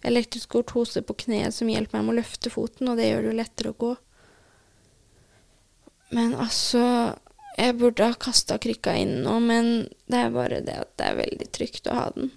elektrisk 0.06 0.58
ortose 0.60 1.02
på 1.02 1.16
kneet 1.26 1.56
som 1.56 1.70
hjelper 1.72 1.98
meg 1.98 2.06
med 2.06 2.16
å 2.16 2.20
løfte 2.20 2.52
foten, 2.54 2.92
og 2.92 3.00
det 3.00 3.10
gjør 3.10 3.24
det 3.24 3.32
jo 3.32 3.40
lettere 3.40 3.72
å 3.72 3.80
gå. 3.86 3.94
Men 6.13 6.36
altså 6.38 6.82
Jeg 7.58 7.78
burde 7.80 8.10
ha 8.10 8.18
kasta 8.20 8.58
krykka 8.62 8.94
inn 9.00 9.22
nå, 9.24 9.38
men 9.39 9.70
det 10.12 10.20
er 10.20 10.34
bare 10.36 10.60
det 10.65 10.76
at 10.76 10.91
det 11.00 11.06
er 11.08 11.22
veldig 11.22 11.48
trygt 11.56 11.88
å 11.88 11.96
ha 11.96 12.10
den. 12.15 12.34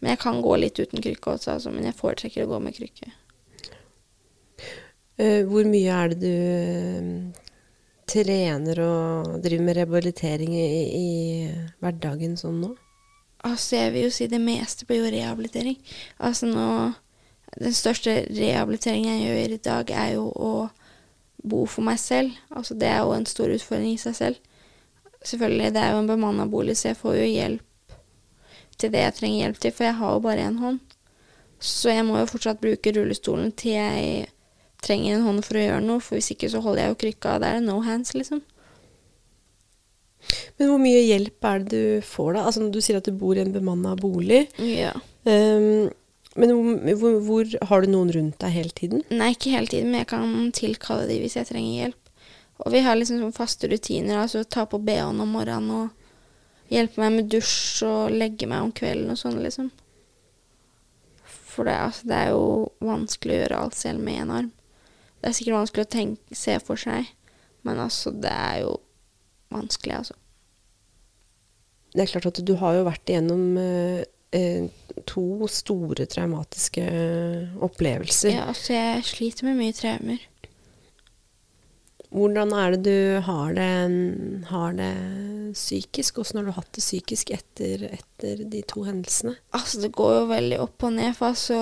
Men 0.00 0.14
jeg 0.14 0.20
kan 0.24 0.40
gå 0.42 0.56
litt 0.58 0.80
uten 0.80 1.02
krykke 1.04 1.36
også, 1.36 1.54
altså, 1.54 1.70
men 1.70 1.86
jeg 1.86 1.98
foretrekker 1.98 2.46
å 2.46 2.50
gå 2.50 2.58
med 2.64 2.74
krykke. 2.74 3.12
Uh, 5.20 5.46
hvor 5.46 5.68
mye 5.68 6.00
er 6.02 6.14
det 6.14 6.18
du 6.24 6.34
uh, 6.34 7.40
trener 8.10 8.80
og 8.82 9.36
driver 9.44 9.66
med 9.66 9.76
rehabilitering 9.78 10.54
i, 10.56 10.68
i, 10.96 11.10
hverdagen 11.82 12.34
sånn 12.40 12.62
nå? 12.64 12.72
Altså, 13.46 13.76
jeg 13.76 13.92
vil 13.94 14.06
jo 14.08 14.14
si 14.16 14.28
det 14.32 14.40
meste 14.42 14.88
blir 14.88 15.04
jo 15.04 15.12
rehabilitering. 15.14 15.78
Altså 16.18 16.50
nå 16.50 16.66
Den 17.50 17.74
største 17.74 18.12
rehabiliteringen 18.30 19.10
jeg 19.10 19.22
gjør 19.26 19.54
i 19.54 19.62
dag, 19.64 19.88
er 19.90 20.10
jo 20.14 20.28
å 20.30 20.50
bo 21.42 21.64
for 21.66 21.86
meg 21.86 21.98
selv. 22.00 22.36
Altså 22.50 22.76
det 22.78 22.88
er 22.88 23.02
jo 23.02 23.14
en 23.16 23.26
stor 23.28 23.52
utfordring 23.52 23.94
i 23.94 24.00
seg 24.00 24.16
selv. 24.16 24.46
selvfølgelig, 25.24 25.72
det 25.74 25.80
er 25.80 25.90
jo 25.92 25.98
en 26.00 26.06
bemanna 26.08 26.46
bolig, 26.48 26.76
så 26.76 26.88
jeg 26.88 26.96
får 26.96 27.14
jo 27.18 27.24
hjelp 27.28 27.96
til 28.80 28.92
det 28.92 29.02
jeg 29.04 29.14
trenger 29.18 29.42
hjelp 29.44 29.58
til, 29.60 29.72
for 29.76 29.84
jeg 29.84 29.94
har 29.98 30.12
jo 30.14 30.22
bare 30.24 30.46
én 30.48 30.58
hånd. 30.58 30.78
Så 31.60 31.92
jeg 31.92 32.06
må 32.08 32.16
jo 32.16 32.28
fortsatt 32.30 32.62
bruke 32.62 32.92
rullestolen 32.96 33.52
til 33.52 33.76
jeg 33.76 34.30
trenger 34.80 35.18
en 35.18 35.26
hånd 35.26 35.44
for 35.44 35.60
å 35.60 35.64
gjøre 35.66 35.84
noe, 35.84 36.00
for 36.00 36.16
hvis 36.16 36.32
ikke 36.32 36.48
så 36.48 36.62
holder 36.64 36.86
jeg 36.86 36.94
jo 36.94 37.00
krykka, 37.02 37.36
da 37.42 37.52
er 37.52 37.60
no 37.64 37.82
hands, 37.84 38.14
liksom. 38.16 38.40
Men 40.58 40.68
hvor 40.70 40.80
mye 40.80 41.00
hjelp 41.04 41.46
er 41.48 41.62
det 41.64 41.70
du 41.70 42.06
får, 42.06 42.34
da? 42.36 42.44
Altså, 42.46 42.64
når 42.64 42.72
du 42.74 42.80
sier 42.84 43.00
at 43.00 43.08
du 43.08 43.16
bor 43.16 43.36
i 43.36 43.44
en 43.44 43.52
bemanna 43.52 43.94
bolig. 44.00 44.46
Ja. 44.60 44.92
ehm, 45.28 45.90
men 46.38 46.52
hvor, 47.00 47.16
hvor, 47.26 47.48
Har 47.66 47.82
du 47.82 47.90
noen 47.90 48.12
rundt 48.14 48.38
deg 48.42 48.54
hele 48.54 48.70
tiden? 48.70 49.02
Nei, 49.10 49.32
ikke 49.34 49.54
hele 49.54 49.70
tiden, 49.70 49.90
men 49.90 50.04
jeg 50.04 50.10
kan 50.12 50.52
tilkalle 50.54 51.08
de 51.10 51.18
hvis 51.22 51.34
jeg 51.38 51.48
trenger 51.48 51.72
hjelp. 51.84 52.12
Og 52.60 52.74
vi 52.74 52.82
har 52.84 52.98
liksom 52.98 53.22
sånn 53.22 53.34
faste 53.34 53.70
rutiner, 53.70 54.20
altså 54.20 54.44
ta 54.44 54.66
på 54.68 54.78
BH-en 54.84 55.22
om 55.24 55.34
morgenen 55.34 55.72
og 55.74 56.70
hjelpe 56.70 57.02
meg 57.02 57.16
med 57.16 57.30
dusj 57.32 57.82
og 57.88 58.14
legge 58.14 58.46
meg 58.50 58.66
om 58.66 58.74
kvelden 58.76 59.10
og 59.10 59.18
sånn, 59.18 59.40
liksom. 59.42 59.70
For 61.50 61.66
det, 61.66 61.74
altså, 61.88 62.06
det 62.06 62.18
er 62.18 62.30
jo 62.36 62.44
vanskelig 62.84 63.34
å 63.34 63.40
gjøre 63.40 63.62
alt 63.64 63.78
selv 63.80 64.04
med 64.04 64.22
én 64.22 64.34
arm. 64.36 64.52
Det 65.20 65.28
er 65.28 65.36
sikkert 65.36 65.58
vanskelig 65.58 65.86
å 65.86 65.92
tenke, 65.96 66.36
se 66.36 66.54
for 66.62 66.80
seg, 66.80 67.10
men 67.66 67.82
altså, 67.82 68.12
det 68.14 68.30
er 68.30 68.62
jo 68.62 68.76
vanskelig, 69.50 69.96
altså. 69.98 70.16
Det 71.90 72.04
er 72.04 72.12
klart 72.12 72.30
at 72.30 72.38
du 72.46 72.54
har 72.60 72.76
jo 72.76 72.86
vært 72.86 73.10
igjennom 73.10 73.58
eh, 73.58 74.04
to 75.10 75.48
store 75.50 76.06
traumatiske 76.06 76.82
eh, 76.86 77.54
opplevelser. 77.66 78.30
Ja, 78.34 78.44
altså, 78.52 78.74
jeg 78.76 79.04
sliter 79.08 79.48
med 79.48 79.58
mye 79.58 79.74
traumer. 79.74 80.20
Hvordan 82.10 82.50
er 82.58 82.74
det 82.74 82.80
du 82.88 83.20
har 83.22 83.52
det, 83.54 83.66
har 84.50 84.72
det 84.74 84.90
psykisk? 85.54 86.18
Åssen 86.18 86.40
har 86.40 86.48
du 86.48 86.54
hatt 86.56 86.72
det 86.74 86.82
psykisk 86.82 87.30
etter, 87.36 87.84
etter 87.94 88.42
de 88.50 88.62
to 88.66 88.82
hendelsene? 88.86 89.36
Altså, 89.54 89.78
det 89.84 89.92
går 89.94 90.16
jo 90.16 90.24
veldig 90.32 90.58
opp 90.64 90.86
og 90.88 90.96
ned, 90.96 91.14
for 91.18 91.30
altså 91.34 91.60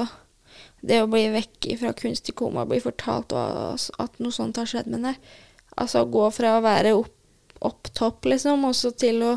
Det 0.81 1.03
å 1.03 1.09
bli 1.11 1.27
vekk 1.35 1.67
fra 1.81 1.93
kunstig 1.93 2.33
koma, 2.39 2.65
bli 2.69 2.79
fortalt 2.81 3.35
hva- 3.35 3.77
at 3.99 4.19
noe 4.23 4.33
sånt 4.33 4.57
har 4.61 4.67
skjedd 4.71 4.87
med 4.93 5.03
deg 5.09 5.17
Altså 5.79 6.05
å 6.05 6.11
gå 6.11 6.25
fra 6.35 6.57
å 6.57 6.63
være 6.65 6.93
opp, 6.97 7.13
opp 7.63 7.91
topp, 7.95 8.25
liksom, 8.33 8.65
og 8.67 8.75
så 8.75 8.91
til 8.97 9.21
å 9.27 9.35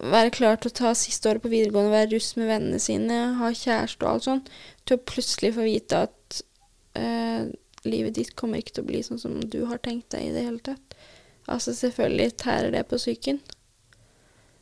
være 0.00 0.32
klar 0.34 0.60
til 0.60 0.70
å 0.70 0.76
ta 0.80 0.92
siste 0.96 1.28
året 1.30 1.44
på 1.44 1.52
videregående, 1.52 1.92
være 1.92 2.14
russ 2.14 2.32
med 2.38 2.48
vennene 2.50 2.80
sine, 2.82 3.18
ha 3.40 3.52
kjæreste 3.52 4.04
og 4.06 4.10
alt 4.14 4.26
sånt, 4.26 4.50
til 4.88 4.96
å 4.96 5.04
plutselig 5.10 5.52
få 5.56 5.66
vite 5.66 6.04
at 6.08 6.40
eh, 6.98 7.50
livet 7.84 8.16
ditt 8.16 8.34
kommer 8.38 8.60
ikke 8.60 8.78
til 8.78 8.86
å 8.86 8.90
bli 8.90 9.02
sånn 9.04 9.20
som 9.20 9.38
du 9.40 9.62
har 9.68 9.82
tenkt 9.84 10.10
deg 10.14 10.28
i 10.28 10.34
det 10.34 10.46
hele 10.46 10.62
tatt. 10.64 10.96
Altså, 11.50 11.74
selvfølgelig 11.76 12.36
tærer 12.40 12.74
det 12.74 12.84
på 12.88 13.00
psyken. 13.00 13.40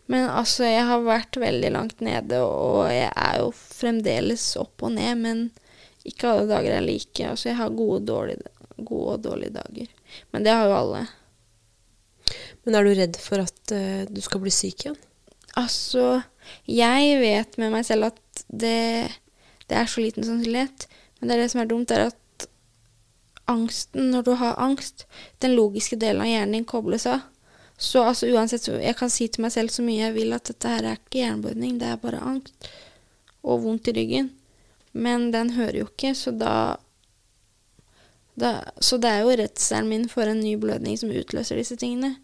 Men 0.08 0.30
altså, 0.32 0.64
jeg 0.64 0.86
har 0.88 1.04
vært 1.04 1.36
veldig 1.36 1.72
langt 1.74 2.04
nede, 2.04 2.40
og 2.40 2.88
jeg 2.90 3.10
er 3.12 3.40
jo 3.42 3.50
fremdeles 3.52 4.44
opp 4.60 4.86
og 4.86 4.94
ned, 4.96 5.20
men 5.20 5.42
ikke 6.08 6.30
alle 6.30 6.46
dager 6.48 6.78
er 6.78 6.86
like. 6.86 7.26
Altså, 7.28 7.50
jeg 7.50 7.58
har 7.58 7.74
gode 7.76 8.00
og 8.00 8.08
dårlige, 8.08 8.54
gode 8.78 9.18
og 9.18 9.26
dårlige 9.26 9.56
dager. 9.58 9.90
Men 10.32 10.46
det 10.46 10.54
har 10.56 10.70
jo 10.70 10.78
alle. 10.78 11.02
Men 12.64 12.78
er 12.78 12.88
du 12.88 12.94
redd 12.96 13.20
for 13.20 13.44
at 13.44 13.74
uh, 13.74 14.08
du 14.08 14.22
skal 14.24 14.42
bli 14.42 14.52
syk 14.54 14.86
igjen? 14.86 14.98
Altså, 15.58 16.20
jeg 16.70 17.18
vet 17.22 17.58
med 17.58 17.74
meg 17.74 17.86
selv 17.88 18.12
at 18.12 18.44
det, 18.46 19.10
det 19.66 19.76
er 19.76 19.90
så 19.90 20.04
liten 20.04 20.26
sannsynlighet. 20.26 20.86
Men 21.18 21.28
det 21.28 21.36
er 21.36 21.42
det 21.42 21.52
som 21.52 21.62
er 21.64 21.70
dumt, 21.70 21.90
er 21.90 22.08
at 22.12 22.48
angsten, 23.48 24.10
når 24.12 24.22
du 24.22 24.32
har 24.38 24.60
angst, 24.62 25.06
den 25.42 25.56
logiske 25.56 25.98
delen 26.00 26.22
av 26.22 26.30
hjernen 26.30 26.58
din 26.60 26.68
kobles 26.68 27.08
av. 27.10 27.24
Så 27.78 28.02
altså 28.02 28.26
uansett, 28.34 28.66
jeg 28.68 28.96
kan 28.98 29.10
si 29.10 29.28
til 29.30 29.44
meg 29.44 29.54
selv 29.54 29.70
så 29.70 29.84
mye 29.86 30.08
jeg 30.08 30.16
vil 30.16 30.34
at 30.34 30.50
dette 30.50 30.70
her 30.72 30.84
er 30.84 30.98
ikke 30.98 31.22
hjerneblødning, 31.22 31.78
det 31.78 31.92
er 31.92 32.00
bare 32.02 32.22
angst 32.26 32.70
og 33.46 33.62
vondt 33.62 33.88
i 33.88 33.94
ryggen. 33.94 34.32
Men 34.92 35.28
den 35.30 35.52
hører 35.54 35.84
jo 35.84 35.86
ikke, 35.86 36.10
så 36.18 36.32
da, 36.34 36.54
da 38.34 38.50
Så 38.82 38.98
det 38.98 39.10
er 39.10 39.22
jo 39.22 39.36
redselen 39.38 39.88
min 39.88 40.08
for 40.10 40.26
en 40.26 40.40
ny 40.42 40.56
blødning 40.58 40.98
som 40.98 41.12
utløser 41.14 41.60
disse 41.60 41.78
tingene. 41.78 42.16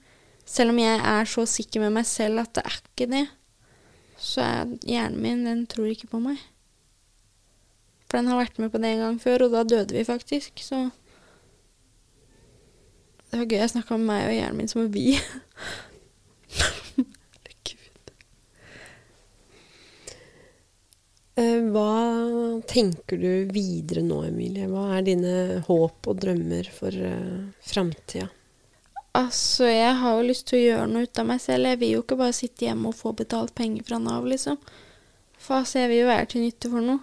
Selv 0.45 0.75
om 0.75 0.79
jeg 0.79 1.01
er 1.01 1.31
så 1.31 1.47
sikker 1.49 1.83
med 1.85 1.95
meg 1.97 2.07
selv 2.09 2.43
at 2.45 2.53
det 2.57 2.65
er 2.69 2.77
ikke 2.81 3.09
det, 3.11 3.25
så 4.21 4.45
er 4.45 4.75
hjernen 4.87 5.23
min, 5.23 5.47
den 5.49 5.65
tror 5.71 5.89
ikke 5.91 6.11
på 6.13 6.21
meg. 6.23 6.43
For 8.05 8.21
den 8.21 8.31
har 8.31 8.43
vært 8.43 8.61
med 8.63 8.71
på 8.71 8.81
det 8.83 8.93
en 8.93 9.03
gang 9.07 9.17
før, 9.23 9.47
og 9.47 9.57
da 9.57 9.65
døde 9.67 9.97
vi 9.97 10.05
faktisk, 10.07 10.63
så 10.63 10.87
Det 13.35 13.41
var 13.41 13.49
gøy 13.51 13.59
jeg 13.59 13.71
snakka 13.73 13.97
med 13.99 14.07
meg 14.07 14.29
og 14.29 14.35
hjernen 14.37 14.59
min 14.61 14.71
som 14.71 14.93
vi. 14.95 15.09
Eh, 21.35 21.65
hva 21.75 22.61
tenker 22.71 23.19
du 23.19 23.51
videre 23.51 24.05
nå, 24.07 24.21
Emilie? 24.29 24.69
Hva 24.71 24.85
er 24.95 25.07
dine 25.09 25.33
håp 25.67 26.07
og 26.07 26.21
drømmer 26.23 26.69
for 26.71 26.95
uh, 26.95 27.49
framtida? 27.67 28.29
Altså, 29.15 29.69
jeg 29.71 29.95
har 30.01 30.17
jo 30.17 30.27
lyst 30.27 30.49
til 30.49 30.59
å 30.59 30.63
gjøre 30.65 30.87
noe 30.91 31.07
ut 31.07 31.19
av 31.23 31.27
meg 31.29 31.43
selv. 31.43 31.69
Jeg 31.71 31.79
vil 31.79 31.93
jo 31.95 32.03
ikke 32.03 32.19
bare 32.19 32.35
sitte 32.35 32.67
hjemme 32.67 32.91
og 32.91 32.99
få 32.99 33.13
betalt 33.15 33.55
penger 33.55 33.87
fra 33.87 34.01
Nav, 34.03 34.27
liksom. 34.27 34.59
For 35.39 35.61
altså, 35.61 35.85
jeg 35.85 35.93
vil 35.93 36.01
jo 36.01 36.09
være 36.11 36.31
til 36.33 36.43
nytte 36.43 36.71
for 36.73 36.83
noe. 36.83 36.99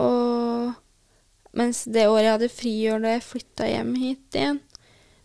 Og 0.00 0.72
mens 1.54 1.84
det 1.84 2.06
året 2.08 2.24
jeg 2.24 2.34
hadde 2.34 2.50
friår 2.50 3.04
da 3.04 3.12
jeg 3.12 3.26
flytta 3.28 3.68
hjem 3.70 3.92
hit 4.00 4.38
igjen, 4.40 4.62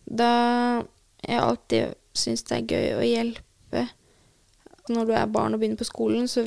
da 0.05 0.33
jeg 1.23 1.41
alltid 1.41 1.95
syns 2.17 2.45
det 2.49 2.57
er 2.57 2.69
gøy 2.69 2.97
å 2.97 3.05
hjelpe 3.05 3.85
Når 4.89 5.05
du 5.05 5.11
er 5.13 5.29
barn 5.29 5.53
og 5.53 5.61
begynner 5.61 5.79
på 5.79 5.87
skolen, 5.87 6.27
så 6.27 6.43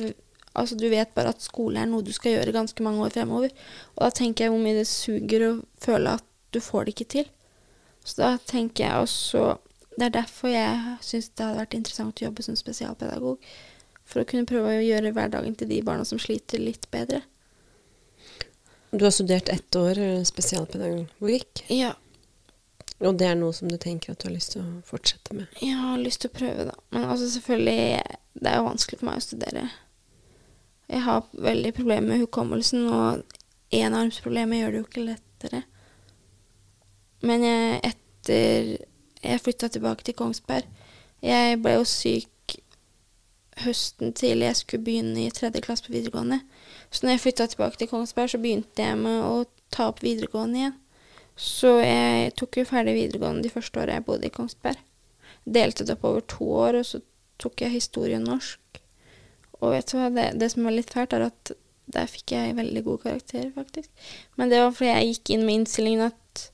altså, 0.53 0.75
du 0.75 0.89
vet 0.91 1.13
bare 1.15 1.31
at 1.31 1.43
skole 1.43 1.79
er 1.79 1.87
noe 1.89 2.03
du 2.03 2.11
skal 2.15 2.35
gjøre 2.35 2.55
ganske 2.55 2.83
mange 2.83 3.05
år 3.05 3.13
fremover. 3.15 3.53
Og 3.95 4.01
da 4.03 4.09
tenker 4.11 4.45
jeg 4.45 4.53
hvor 4.53 4.63
mye 4.63 4.81
det 4.81 4.89
suger 4.89 5.45
å 5.47 5.53
føle 5.81 6.17
at 6.19 6.25
du 6.53 6.59
får 6.61 6.85
det 6.85 6.93
ikke 6.93 7.11
til. 7.15 7.29
Så 8.03 8.19
da 8.21 8.31
tenker 8.49 8.83
jeg 8.83 9.03
også 9.05 9.43
Det 9.93 10.07
er 10.07 10.15
derfor 10.15 10.49
jeg 10.49 10.97
syns 11.05 11.29
det 11.29 11.45
hadde 11.45 11.59
vært 11.61 11.75
interessant 11.77 12.21
å 12.21 12.25
jobbe 12.25 12.43
som 12.43 12.55
spesialpedagog. 12.57 13.37
For 14.09 14.23
å 14.23 14.27
kunne 14.27 14.49
prøve 14.49 14.71
å 14.73 14.81
gjøre 14.83 15.11
hverdagen 15.13 15.53
til 15.55 15.69
de 15.69 15.81
barna 15.85 16.03
som 16.05 16.17
sliter, 16.19 16.57
litt 16.59 16.87
bedre. 16.91 17.21
Du 18.89 19.05
har 19.05 19.13
studert 19.13 19.49
ett 19.53 19.75
år 19.77 19.97
eh, 20.01 20.23
spesialpedagogikk, 20.25 21.63
Ja, 21.69 21.93
og 23.03 23.17
det 23.19 23.27
er 23.27 23.35
noe 23.39 23.53
som 23.55 23.69
du 23.71 23.77
tenker 23.81 24.13
at 24.13 24.21
du 24.21 24.27
har 24.29 24.35
lyst 24.35 24.53
til 24.53 24.61
å 24.63 24.81
fortsette 24.87 25.35
med? 25.35 25.47
jeg 25.61 25.75
har 25.79 25.97
lyst 25.99 26.21
til 26.23 26.31
å 26.31 26.37
prøve, 26.37 26.65
da. 26.69 26.75
Men 26.93 27.07
altså 27.09 27.29
selvfølgelig 27.33 28.01
Det 28.33 28.49
er 28.49 28.57
jo 28.57 28.67
vanskelig 28.67 28.99
for 28.99 29.09
meg 29.09 29.17
å 29.17 29.25
studere. 29.25 29.63
Jeg 30.89 31.01
har 31.05 31.27
veldig 31.33 31.73
problemer 31.77 32.07
med 32.07 32.23
hukommelsen, 32.23 32.87
og 32.89 33.23
enarmsproblemet 33.73 34.59
gjør 34.59 34.71
det 34.71 34.79
jo 34.81 34.87
ikke 34.87 35.05
lettere. 35.07 35.63
Men 37.23 37.45
jeg, 37.47 37.79
etter 37.87 38.69
jeg 39.23 39.41
flytta 39.43 39.69
tilbake 39.71 40.03
til 40.03 40.15
Kongsberg 40.19 40.67
Jeg 41.23 41.59
ble 41.63 41.77
jo 41.77 41.85
syk 41.87 42.29
høsten 43.63 44.11
til 44.17 44.43
jeg 44.43 44.57
skulle 44.59 44.83
begynne 44.83 45.27
i 45.27 45.33
tredje 45.33 45.61
klasse 45.63 45.85
på 45.85 45.93
videregående. 45.93 46.39
Så 46.89 47.05
når 47.05 47.13
jeg 47.13 47.21
flytta 47.23 47.45
tilbake 47.51 47.79
til 47.79 47.89
Kongsberg, 47.91 48.31
så 48.31 48.39
begynte 48.41 48.81
jeg 48.81 48.97
med 48.99 49.21
å 49.21 49.43
ta 49.73 49.91
opp 49.91 50.01
videregående 50.03 50.59
igjen. 50.59 50.79
Så 51.37 51.75
jeg 51.81 52.33
tok 52.37 52.59
jo 52.59 52.65
ferdig 52.69 52.95
videregående 52.97 53.45
de 53.45 53.53
første 53.53 53.81
åra 53.81 53.97
jeg 53.97 54.05
bodde 54.07 54.29
i 54.29 54.33
Kongsberg. 54.33 54.81
Delte 55.45 55.85
det 55.85 55.95
opp 55.95 56.07
over 56.09 56.25
to 56.33 56.49
år, 56.65 56.79
og 56.81 56.87
så 56.89 57.01
tok 57.41 57.63
jeg 57.63 57.75
historie 57.75 58.19
og 58.19 58.27
norsk. 58.27 58.81
Og 59.61 59.73
vet 59.73 59.89
du 59.89 59.97
hva, 59.97 60.09
det, 60.13 60.27
det 60.41 60.49
som 60.53 60.67
var 60.67 60.75
litt 60.75 60.93
fælt, 60.93 61.15
er 61.15 61.29
at 61.29 61.53
der 61.93 62.09
fikk 62.09 62.33
jeg 62.35 62.57
veldig 62.57 62.83
gode 62.85 63.03
karakterer, 63.05 63.49
faktisk. 63.55 63.89
Men 64.39 64.51
det 64.51 64.61
var 64.63 64.75
fordi 64.75 64.91
jeg 64.91 65.09
gikk 65.13 65.33
inn 65.35 65.45
med 65.47 65.61
innstillingen 65.61 66.05
at 66.11 66.45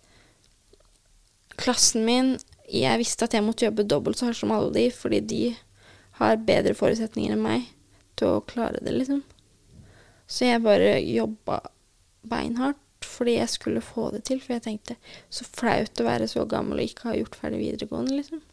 klassen 1.60 2.06
min 2.08 2.38
Jeg 2.70 3.02
visste 3.02 3.26
at 3.26 3.34
jeg 3.34 3.44
måtte 3.46 3.66
jobbe 3.66 3.88
dobbelt 3.90 4.20
så 4.20 4.30
hardt 4.30 4.38
som 4.38 4.52
alle 4.54 4.70
de, 4.76 4.86
fordi 4.94 5.20
de 5.26 5.44
har 6.20 6.42
bedre 6.46 6.76
forutsetninger 6.78 7.34
enn 7.34 7.42
meg 7.42 7.66
til 8.20 8.36
å 8.36 8.44
klare 8.46 8.82
det, 8.84 8.94
liksom. 8.94 9.24
Så 10.30 10.46
jeg 10.46 10.62
bare 10.62 11.00
jobba 11.02 11.64
beinhardt 12.30 12.78
fordi 13.10 13.38
jeg 13.40 13.50
skulle 13.50 13.82
få 13.82 14.10
det 14.14 14.22
til. 14.28 14.42
For 14.44 14.54
jeg 14.58 14.66
tenkte 14.68 14.98
så 15.34 15.48
flaut 15.48 16.02
å 16.02 16.06
være 16.06 16.28
så 16.30 16.46
gammel 16.50 16.82
og 16.82 16.92
ikke 16.92 17.10
ha 17.10 17.16
gjort 17.18 17.40
ferdig 17.40 17.64
videregående, 17.64 18.20
liksom. 18.20 18.44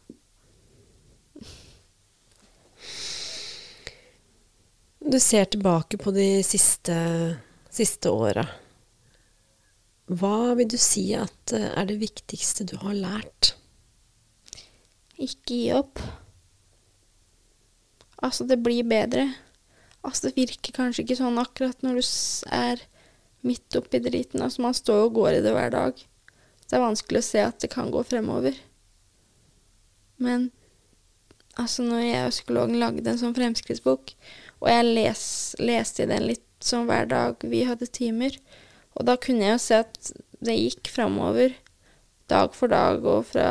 Du 5.07 5.19
ser 5.21 5.45
tilbake 5.45 5.99
på 6.01 6.11
de 6.11 6.41
siste, 6.43 6.95
siste 7.69 8.09
åra. 8.09 8.47
Hva 10.07 10.55
vil 10.55 10.69
du 10.71 10.77
si 10.79 11.09
at 11.17 11.53
eh, 11.55 11.71
er 11.75 11.87
det 11.89 11.99
viktigste 12.01 12.67
du 12.67 12.77
har 12.81 12.95
lært? 12.95 13.53
Ikke 15.17 15.55
gi 15.55 15.71
opp. 15.75 15.99
Altså, 18.23 18.47
det 18.47 18.59
blir 18.63 18.87
bedre. 18.87 19.27
Altså, 20.05 20.29
det 20.29 20.37
virker 20.37 20.75
kanskje 20.75 21.03
ikke 21.03 21.19
sånn 21.19 21.41
akkurat 21.41 21.83
når 21.83 21.99
du 21.99 22.05
er 22.55 22.85
midt 23.47 23.79
oppi 23.79 23.99
driten. 24.03 24.43
Altså, 24.45 24.63
man 24.63 24.77
står 24.77 25.07
og 25.07 25.17
går 25.19 25.39
i 25.39 25.43
det 25.45 25.53
hver 25.55 25.73
dag. 25.75 26.05
Det 26.67 26.77
er 26.77 26.83
vanskelig 26.83 27.23
å 27.23 27.27
se 27.27 27.43
at 27.43 27.59
det 27.63 27.71
kan 27.73 27.91
gå 27.91 28.03
fremover. 28.07 28.55
Men 30.23 30.49
Altså, 31.57 31.81
når 31.81 32.03
jeg 32.03 32.25
og 32.25 32.33
psykologen 32.35 32.77
lagde 32.77 33.09
en 33.09 33.17
sånn 33.17 33.33
fremskrittsbok, 33.33 34.11
og 34.61 34.67
jeg 34.69 34.85
les, 34.85 35.21
leste 35.57 36.05
i 36.05 36.09
den 36.09 36.27
litt 36.29 36.45
sånn 36.61 36.85
hver 36.89 37.09
dag 37.09 37.41
vi 37.49 37.63
hadde 37.65 37.89
timer, 37.89 38.35
og 38.97 39.07
da 39.07 39.17
kunne 39.21 39.45
jeg 39.45 39.55
jo 39.55 39.63
se 39.63 39.81
at 39.85 40.11
det 40.47 40.57
gikk 40.57 40.91
framover 40.93 41.55
dag 42.29 42.53
for 42.55 42.71
dag 42.71 43.05
og 43.07 43.25
fra 43.29 43.49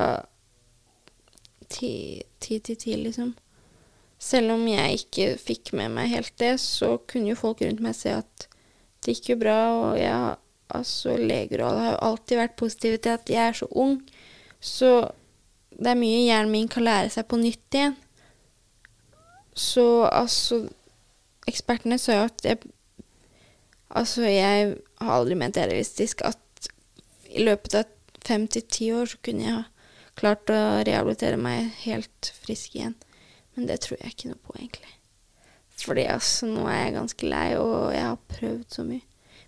ti, 1.73 2.23
ti 2.43 2.59
til 2.61 2.79
ti, 2.79 2.97
liksom. 3.01 3.35
Selv 4.19 4.55
om 4.55 4.65
jeg 4.69 5.01
ikke 5.01 5.29
fikk 5.41 5.73
med 5.77 5.93
meg 5.97 6.11
helt 6.13 6.35
det, 6.41 6.57
så 6.63 6.97
kunne 7.09 7.33
jo 7.33 7.39
folk 7.39 7.63
rundt 7.65 7.83
meg 7.85 7.97
se 7.97 8.15
at 8.17 8.49
det 9.05 9.17
gikk 9.17 9.35
jo 9.35 9.41
bra, 9.45 9.61
og 9.77 10.01
jeg 10.01 10.37
Altså, 10.67 11.13
leger 11.17 11.61
og 11.63 11.69
alle 11.69 11.83
har 11.85 11.93
jo 11.93 12.07
alltid 12.09 12.41
vært 12.41 12.57
positive 12.59 12.99
til 12.99 13.13
at 13.15 13.31
jeg 13.31 13.39
er 13.39 13.55
så 13.55 13.69
ung, 13.71 14.01
så 14.59 15.13
det 15.71 15.93
er 15.93 16.01
mye 16.01 16.25
hjernen 16.25 16.51
min 16.51 16.71
kan 16.73 16.83
lære 16.87 17.13
seg 17.15 17.29
på 17.31 17.39
nytt 17.39 17.77
igjen. 17.77 17.95
Så 19.55 19.87
altså 20.11 20.67
Ekspertene 21.47 21.95
sa 22.03 22.17
jo 22.17 22.25
at 22.27 22.43
jeg 22.43 22.59
Altså, 23.88 24.27
jeg 24.27 24.77
har 25.01 25.12
aldri 25.12 25.37
ment 25.38 25.59
realistisk 25.61 26.25
at 26.27 26.70
i 27.31 27.44
løpet 27.44 27.79
av 27.79 27.90
fem 28.27 28.46
til 28.51 28.64
ti 28.72 28.90
år 28.94 29.11
så 29.12 29.20
kunne 29.22 29.44
jeg 29.44 29.57
ha 29.61 29.64
klart 30.16 30.51
å 30.51 30.61
rehabilitere 30.87 31.38
meg 31.38 31.70
helt 31.85 32.33
frisk 32.42 32.77
igjen. 32.79 32.96
Men 33.55 33.68
det 33.68 33.83
tror 33.85 34.01
jeg 34.01 34.12
ikke 34.12 34.33
noe 34.33 34.42
på, 34.42 34.57
egentlig. 34.59 34.92
Fordi 35.77 36.07
altså, 36.09 36.49
nå 36.49 36.64
er 36.70 36.81
jeg 36.81 36.96
ganske 36.96 37.31
lei, 37.31 37.49
og 37.61 37.92
jeg 37.94 38.05
har 38.05 38.22
prøvd 38.33 38.79
så 38.79 38.85
mye. 38.87 39.05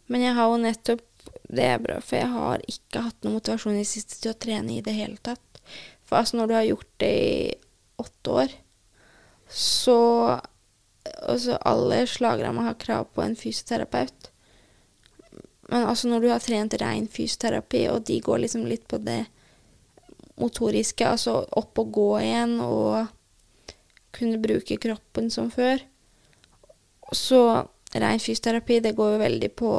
Men 0.09 0.25
jeg 0.25 0.37
har 0.39 0.51
jo 0.51 0.65
nettopp 0.65 1.05
Det 1.49 1.65
er 1.65 1.81
bra, 1.81 1.95
for 2.05 2.17
jeg 2.17 2.29
har 2.29 2.63
ikke 2.69 3.03
hatt 3.05 3.25
noe 3.25 3.39
motivasjon 3.39 3.77
i 3.77 3.83
det 3.83 3.89
siste 3.89 4.19
til 4.21 4.35
å 4.35 4.37
trene 4.41 4.75
i 4.75 4.83
det 4.85 4.93
hele 4.97 5.17
tatt. 5.25 5.61
For 6.05 6.21
altså, 6.21 6.37
når 6.37 6.49
du 6.49 6.55
har 6.57 6.67
gjort 6.67 6.91
det 7.01 7.09
i 7.09 7.55
åtte 8.01 8.35
år, 8.43 8.55
så 9.49 9.97
Altså, 11.23 11.59
alle 11.61 12.03
slagramma 12.07 12.67
har 12.69 12.79
krav 12.81 13.09
på 13.15 13.23
en 13.23 13.37
fysioterapeut. 13.37 14.31
Men 15.69 15.85
altså, 15.85 16.09
når 16.09 16.21
du 16.21 16.29
har 16.33 16.43
trent 16.45 16.75
ren 16.81 17.09
fysioterapi, 17.13 17.85
og 17.93 18.07
de 18.09 18.21
går 18.25 18.45
liksom 18.45 18.67
litt 18.67 18.87
på 18.89 19.01
det 19.05 19.25
motoriske, 20.39 21.07
altså 21.07 21.43
opp 21.59 21.79
og 21.83 21.93
gå 21.93 22.09
igjen 22.23 22.59
og 22.65 23.09
kunne 24.17 24.41
bruke 24.41 24.79
kroppen 24.81 25.29
som 25.31 25.51
før, 25.53 25.83
så 27.13 27.43
ren 27.95 28.21
fysioterapi, 28.21 28.81
det 28.85 28.97
går 28.97 29.15
jo 29.15 29.25
veldig 29.25 29.51
på 29.57 29.73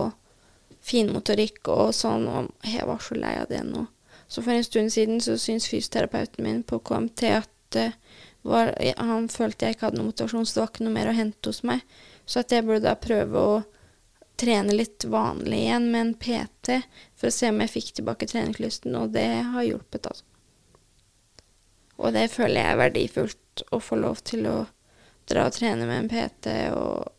finmotorikk 0.89 1.69
og 1.73 1.93
sånn, 1.95 2.27
og 2.29 2.51
jeg 2.65 2.85
var 2.87 3.01
så 3.03 3.17
lei 3.17 3.35
av 3.41 3.49
det 3.49 3.63
nå. 3.67 3.85
Så 4.29 4.43
for 4.45 4.53
en 4.53 4.63
stund 4.63 4.93
siden 4.93 5.21
så 5.21 5.37
syntes 5.41 5.69
fysioterapeuten 5.71 6.45
min 6.45 6.61
på 6.63 6.79
KMT 6.85 7.23
at 7.33 7.77
uh, 7.81 7.95
var, 8.47 8.71
han 8.97 9.27
følte 9.31 9.67
jeg 9.67 9.75
ikke 9.75 9.89
hadde 9.89 9.99
noe 9.99 10.11
motivasjon, 10.11 10.47
så 10.47 10.55
det 10.55 10.63
var 10.63 10.71
ikke 10.71 10.85
noe 10.87 10.95
mer 10.95 11.11
å 11.11 11.17
hente 11.17 11.51
hos 11.51 11.61
meg. 11.67 11.83
Så 12.29 12.43
at 12.43 12.53
jeg 12.53 12.65
burde 12.67 12.85
da 12.87 12.95
prøve 12.99 13.43
å 13.43 13.59
trene 14.39 14.75
litt 14.75 15.03
vanlig 15.09 15.65
igjen 15.65 15.89
med 15.91 16.01
en 16.01 16.13
PT 16.15 16.79
for 17.19 17.27
å 17.27 17.35
se 17.35 17.49
om 17.51 17.59
jeg 17.63 17.73
fikk 17.73 17.93
tilbake 17.97 18.29
treningslysten, 18.29 18.95
og 18.95 19.11
det 19.15 19.27
har 19.51 19.67
hjulpet, 19.67 20.07
altså. 20.07 20.25
Og 21.99 22.13
det 22.15 22.29
føler 22.31 22.61
jeg 22.61 22.71
er 22.71 22.79
verdifullt, 22.79 23.63
å 23.75 23.81
få 23.83 23.97
lov 23.99 24.21
til 24.23 24.45
å 24.47 24.57
dra 25.27 25.49
og 25.49 25.55
trene 25.57 25.83
med 25.83 26.05
en 26.05 26.11
PT 26.11 26.53
og 26.71 27.09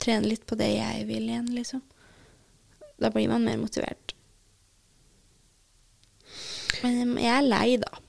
trene 0.00 0.30
litt 0.30 0.46
på 0.48 0.56
det 0.56 0.70
jeg 0.72 1.04
vil 1.10 1.28
igjen, 1.28 1.50
liksom. 1.52 1.82
Da 2.98 3.12
blir 3.12 3.28
man 3.28 3.44
mer 3.44 3.60
motivert. 3.60 4.14
Men 6.80 7.18
jeg 7.20 7.34
er 7.34 7.44
lei, 7.44 7.76
da. 7.82 8.00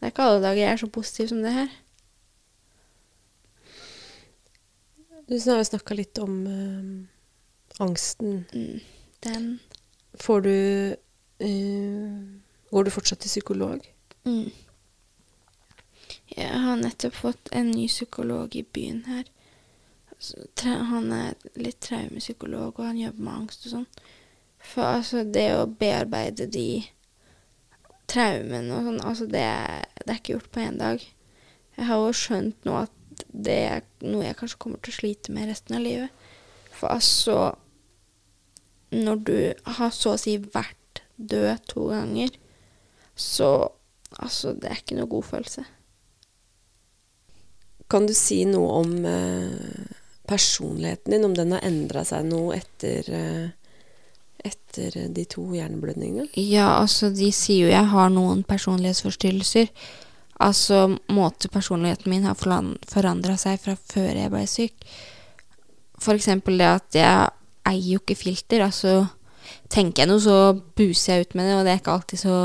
Det 0.00 0.06
er 0.06 0.12
ikke 0.14 0.22
alle 0.24 0.42
dager 0.42 0.62
jeg 0.62 0.72
er 0.72 0.76
så 0.80 0.86
positiv 0.88 1.28
som 1.28 1.42
det 1.44 1.52
her. 1.52 1.72
Du 5.28 5.36
har 5.36 5.60
jo 5.60 5.64
snakka 5.68 5.94
litt 5.94 6.18
om 6.18 6.38
øh, 6.46 6.86
angsten. 7.84 8.46
Mm, 8.54 8.80
den 9.22 9.60
Får 10.14 10.40
du 10.40 10.48
øh, 11.40 12.22
Går 12.70 12.82
du 12.82 12.90
fortsatt 12.90 13.20
til 13.20 13.28
psykolog? 13.28 13.80
mm. 14.24 14.50
Jeg 16.36 16.60
har 16.62 16.76
nettopp 16.76 17.14
fått 17.14 17.48
en 17.52 17.70
ny 17.70 17.86
psykolog 17.86 18.56
i 18.56 18.62
byen 18.62 19.04
her. 19.06 19.24
Han 20.64 21.12
er 21.12 21.34
litt 21.56 21.80
traumepsykolog, 21.80 22.78
og 22.78 22.86
han 22.86 22.98
jobber 22.98 23.24
med 23.24 23.32
angst 23.32 23.66
og 23.66 23.72
sånn. 23.74 23.86
For 24.60 24.86
altså, 24.86 25.24
det 25.24 25.46
å 25.56 25.66
bearbeide 25.66 26.46
de 26.46 26.84
traumene 28.10 28.74
og 28.74 28.86
sånn, 28.88 29.00
altså 29.06 29.26
det, 29.30 29.46
det 30.02 30.08
er 30.08 30.18
ikke 30.18 30.36
gjort 30.36 30.50
på 30.54 30.64
én 30.64 30.80
dag. 30.80 31.02
Jeg 31.78 31.88
har 31.88 32.02
jo 32.02 32.16
skjønt 32.16 32.68
nå 32.68 32.76
at 32.82 33.24
det 33.30 33.58
er 33.68 33.82
noe 34.06 34.24
jeg 34.24 34.38
kanskje 34.38 34.60
kommer 34.62 34.80
til 34.82 34.94
å 34.94 34.98
slite 34.98 35.34
med 35.34 35.50
resten 35.50 35.76
av 35.78 35.84
livet. 35.84 36.28
For 36.74 36.92
altså 36.92 37.56
Når 38.90 39.18
du 39.28 39.36
har 39.76 39.92
så 39.94 40.16
å 40.16 40.18
si 40.18 40.38
vært 40.40 41.02
død 41.16 41.66
to 41.70 41.90
ganger, 41.92 42.32
så 43.14 43.50
Altså, 44.18 44.56
det 44.58 44.66
er 44.66 44.80
ikke 44.80 44.96
noe 44.98 45.10
god 45.10 45.26
følelse. 45.28 45.62
Kan 47.90 48.08
du 48.08 48.14
si 48.18 48.40
noe 48.46 48.80
om 48.80 48.96
eh, 49.06 49.92
personligheten 50.30 51.14
din, 51.14 51.26
om 51.26 51.36
den 51.36 51.54
har 51.54 51.62
endra 51.66 52.02
seg 52.06 52.26
noe 52.26 52.56
etter, 52.58 53.06
eh, 53.06 53.59
etter 54.44 54.96
de 55.14 55.24
to 55.28 55.44
hjerneblødningene? 55.54 56.28
Ja, 56.38 56.80
altså, 56.80 57.10
de 57.14 57.30
sier 57.34 57.66
jo 57.66 57.72
jeg 57.72 57.90
har 57.92 58.12
noen 58.14 58.42
personlighetsforstyrrelser. 58.48 59.70
Altså, 60.40 60.86
måte 61.12 61.50
personligheten 61.52 62.10
min 62.12 62.24
har 62.24 62.38
forandra 62.38 63.36
seg 63.40 63.60
fra 63.60 63.76
før 63.76 64.22
jeg 64.22 64.32
ble 64.32 64.44
syk. 64.48 64.86
For 66.00 66.16
eksempel 66.16 66.60
det 66.60 66.68
at 66.68 66.96
jeg 66.96 67.28
eier 67.68 67.88
jo 67.94 68.00
ikke 68.00 68.16
filter. 68.16 68.64
Altså, 68.64 69.04
tenker 69.72 70.04
jeg 70.04 70.10
noe, 70.10 70.22
så 70.24 70.38
buser 70.78 71.12
jeg 71.18 71.28
ut 71.28 71.36
med 71.38 71.50
det, 71.50 71.56
og 71.58 71.64
det 71.66 71.74
er 71.74 71.82
ikke 71.82 71.96
alltid 71.98 72.24
så 72.24 72.36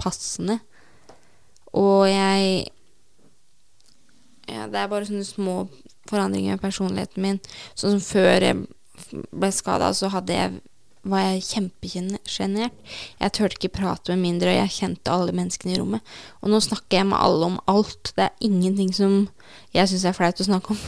passende. 0.00 0.60
Og 1.74 2.06
jeg 2.10 2.70
Ja, 4.44 4.66
det 4.68 4.76
er 4.76 4.90
bare 4.92 5.06
sånne 5.08 5.24
små 5.24 5.54
forandringer 6.10 6.58
i 6.58 6.60
personligheten 6.60 7.22
min. 7.24 7.38
Sånn 7.72 7.94
som 7.96 8.02
før 8.04 8.44
jeg 8.44 8.58
ble 9.32 9.50
skada, 9.54 9.88
så 9.96 10.10
hadde 10.12 10.36
jeg 10.36 10.58
var 11.04 11.20
jeg 11.26 11.42
kjempesjenert. 11.50 12.72
Jeg 13.20 13.32
turte 13.36 13.58
ikke 13.58 13.72
prate 13.76 14.14
med 14.14 14.22
mindre, 14.24 14.50
og 14.54 14.58
jeg 14.62 14.74
kjente 14.78 15.12
alle 15.12 15.32
menneskene 15.36 15.74
i 15.74 15.78
rommet. 15.80 16.00
Og 16.42 16.50
nå 16.52 16.60
snakker 16.64 17.00
jeg 17.02 17.06
med 17.10 17.18
alle 17.20 17.48
om 17.52 17.58
alt. 17.70 18.12
Det 18.16 18.24
er 18.28 18.46
ingenting 18.48 18.92
som 18.96 19.16
jeg 19.76 19.90
syns 19.90 20.04
er 20.08 20.16
flaut 20.16 20.40
å 20.40 20.46
snakke 20.48 20.74
om. 20.76 20.84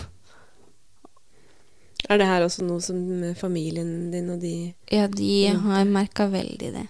Er 2.09 2.21
det 2.21 2.27
her 2.29 2.45
også 2.47 2.63
noe 2.63 2.81
som 2.85 2.99
familien 3.35 4.11
din 4.13 4.29
og 4.31 4.41
de 4.45 4.53
Ja, 4.95 5.09
de 5.11 5.31
har 5.59 5.85
merka 5.91 6.29
veldig 6.31 6.69
det. 6.77 6.85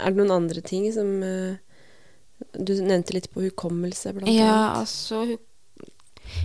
Er 0.00 0.10
det 0.10 0.18
noen 0.18 0.32
andre 0.40 0.62
ting 0.66 0.86
som 0.94 1.10
eh, 1.22 1.58
Du 2.56 2.72
nevnte 2.82 3.14
litt 3.14 3.28
på 3.34 3.44
hukommelse, 3.44 4.12
blant 4.16 4.30
Ja, 4.32 4.48
annet. 4.50 4.78
altså 4.86 5.20
hu- 5.28 5.42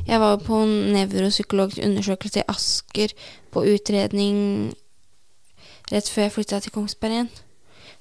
Jeg 0.08 0.22
var 0.22 0.40
på 0.42 0.64
en 0.64 0.94
nevropsykologisk 0.96 1.84
undersøkelse 1.86 2.42
i 2.42 2.50
Asker 2.52 3.14
på 3.54 3.66
utredning 3.74 4.40
rett 5.92 6.10
før 6.10 6.28
jeg 6.28 6.36
flytta 6.36 6.60
til 6.64 6.76
Kongsberg 6.76 7.16
igjen. 7.16 7.32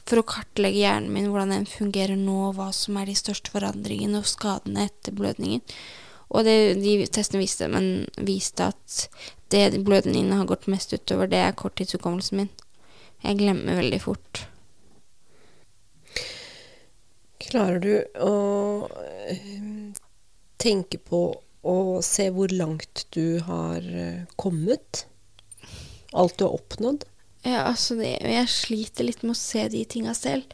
For 0.09 0.21
å 0.21 0.27
kartlegge 0.29 0.81
hjernen 0.81 1.13
min, 1.13 1.29
hvordan 1.29 1.53
den 1.53 1.67
fungerer 1.69 2.17
nå, 2.17 2.53
hva 2.57 2.71
som 2.73 2.97
er 2.97 3.11
de 3.11 3.17
største 3.19 3.53
forandringene 3.53 4.23
og 4.23 4.29
skadene 4.29 4.87
etter 4.89 5.17
blødningen. 5.17 5.65
Og 6.29 6.45
det, 6.45 6.57
de 6.81 6.95
testene 7.13 7.43
viste, 7.43 7.69
viste 8.25 8.69
at 8.73 8.97
det 9.53 9.83
blødningene 9.85 10.41
har 10.41 10.49
gått 10.49 10.69
mest 10.69 10.93
utover, 10.93 11.29
det 11.29 11.41
er 11.41 11.57
korttidshukommelsen 11.57 12.43
min. 12.43 12.51
Jeg 13.25 13.41
glemmer 13.41 13.81
veldig 13.81 14.01
fort. 14.05 14.45
Klarer 17.49 17.81
du 17.81 17.93
å 18.21 18.35
eh, 19.29 19.93
tenke 20.61 21.01
på 21.01 21.23
og 21.67 22.05
se 22.07 22.29
hvor 22.35 22.53
langt 22.55 23.07
du 23.15 23.41
har 23.47 23.83
eh, 23.83 24.27
kommet? 24.37 25.07
Alt 26.13 26.39
du 26.39 26.47
har 26.47 26.55
oppnådd? 26.59 27.05
Ja, 27.47 27.65
altså 27.69 27.97
det, 27.99 28.19
jeg 28.23 28.51
sliter 28.51 29.07
litt 29.07 29.23
med 29.25 29.35
å 29.35 29.41
se 29.41 29.67
de 29.73 29.83
tinga 29.89 30.15
selv. 30.17 30.47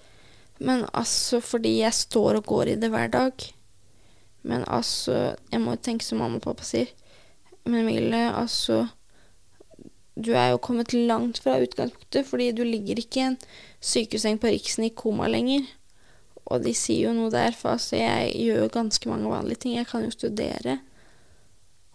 Men 0.63 0.85
altså 0.95 1.41
fordi 1.43 1.79
jeg 1.81 1.97
står 1.97 2.41
og 2.41 2.49
går 2.49 2.75
i 2.75 2.81
det 2.81 2.91
hver 2.93 3.11
dag. 3.13 3.47
Men 4.45 4.65
altså, 4.69 5.35
jeg 5.51 5.63
må 5.63 5.75
jo 5.75 5.85
tenke 5.87 6.05
som 6.05 6.21
mamma 6.21 6.39
og 6.39 6.45
pappa 6.45 6.67
sier. 6.67 6.91
Men 7.65 7.87
Mille, 7.89 8.27
altså 8.37 8.85
Du 10.15 10.31
er 10.37 10.53
jo 10.53 10.61
kommet 10.63 10.93
langt 10.95 11.41
fra 11.43 11.57
utgangspunktet, 11.59 12.27
fordi 12.29 12.53
du 12.55 12.63
ligger 12.63 13.01
ikke 13.01 13.19
i 13.19 13.25
en 13.33 13.39
sykehusseng 13.83 14.37
på 14.39 14.53
Riksen 14.53 14.87
i 14.87 14.93
koma 14.95 15.27
lenger. 15.27 15.65
Og 16.45 16.63
de 16.63 16.75
sier 16.77 17.09
jo 17.09 17.15
noe 17.17 17.33
der, 17.35 17.57
for 17.57 17.75
altså, 17.75 17.97
jeg 17.99 18.31
gjør 18.45 18.61
jo 18.63 18.75
ganske 18.77 19.11
mange 19.11 19.33
vanlige 19.33 19.65
ting. 19.65 19.75
Jeg 19.75 19.89
kan 19.91 20.05
jo 20.07 20.13
studere. 20.15 20.77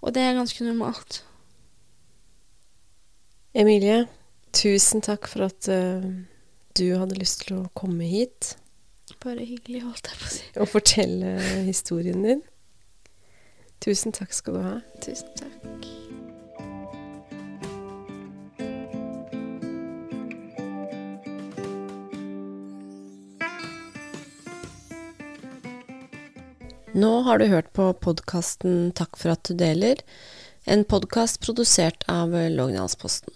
Og 0.02 0.14
det 0.16 0.24
er 0.24 0.38
ganske 0.38 0.64
normalt. 0.64 1.24
Emilie, 3.54 4.06
tusen 4.54 5.04
takk 5.04 5.28
for 5.28 5.50
at 5.50 5.70
uh, 5.74 6.06
du 6.78 6.86
hadde 6.96 7.20
lyst 7.20 7.44
til 7.46 7.60
å 7.60 7.68
komme 7.78 8.08
hit. 8.08 8.54
Bare 9.20 9.44
hyggelig, 9.44 9.84
holdt 9.84 10.12
jeg 10.12 10.20
på 10.22 10.28
å 10.28 10.34
si. 10.36 10.44
Og 10.64 10.70
fortelle 10.72 11.34
historien 11.68 12.24
din. 12.24 12.44
Tusen 13.84 14.16
takk 14.16 14.36
skal 14.36 14.60
du 14.60 14.64
ha. 14.64 14.76
Tusen 15.04 15.34
takk. 15.40 15.99
Nå 27.00 27.22
har 27.24 27.40
du 27.40 27.46
hørt 27.48 27.70
på 27.78 27.92
podkasten 28.04 28.90
Takk 28.98 29.16
for 29.20 29.32
at 29.32 29.46
du 29.48 29.54
deler, 29.56 30.02
en 30.68 30.82
podkast 30.84 31.40
produsert 31.44 32.04
av 32.12 32.34
Lognalsposten. 32.34 33.32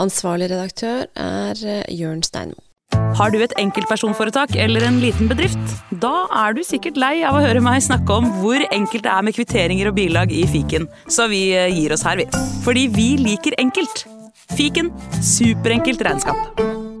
Ansvarlig 0.00 0.48
redaktør 0.52 1.04
er 1.20 1.60
eh, 1.60 1.82
Jørn 1.92 2.22
Steinmo. 2.24 2.62
Har 3.18 3.32
du 3.34 3.40
et 3.42 3.52
enkeltpersonforetak 3.60 4.54
eller 4.62 4.86
en 4.86 5.00
liten 5.02 5.28
bedrift? 5.28 5.74
Da 6.04 6.28
er 6.44 6.56
du 6.56 6.62
sikkert 6.64 7.00
lei 7.00 7.18
av 7.26 7.36
å 7.36 7.42
høre 7.44 7.64
meg 7.64 7.84
snakke 7.84 8.16
om 8.16 8.30
hvor 8.40 8.64
enkelt 8.70 9.04
det 9.04 9.12
er 9.12 9.26
med 9.26 9.36
kvitteringer 9.36 9.90
og 9.90 9.98
bilag 9.98 10.32
i 10.32 10.46
fiken, 10.48 10.88
så 11.10 11.28
vi 11.32 11.48
eh, 11.56 11.68
gir 11.74 11.92
oss 11.96 12.06
her, 12.06 12.22
vi. 12.22 12.28
Fordi 12.64 12.86
vi 12.96 13.10
liker 13.20 13.58
enkelt. 13.60 14.06
Fiken 14.56 14.94
superenkelt 15.20 16.06
regnskap. 16.06 16.95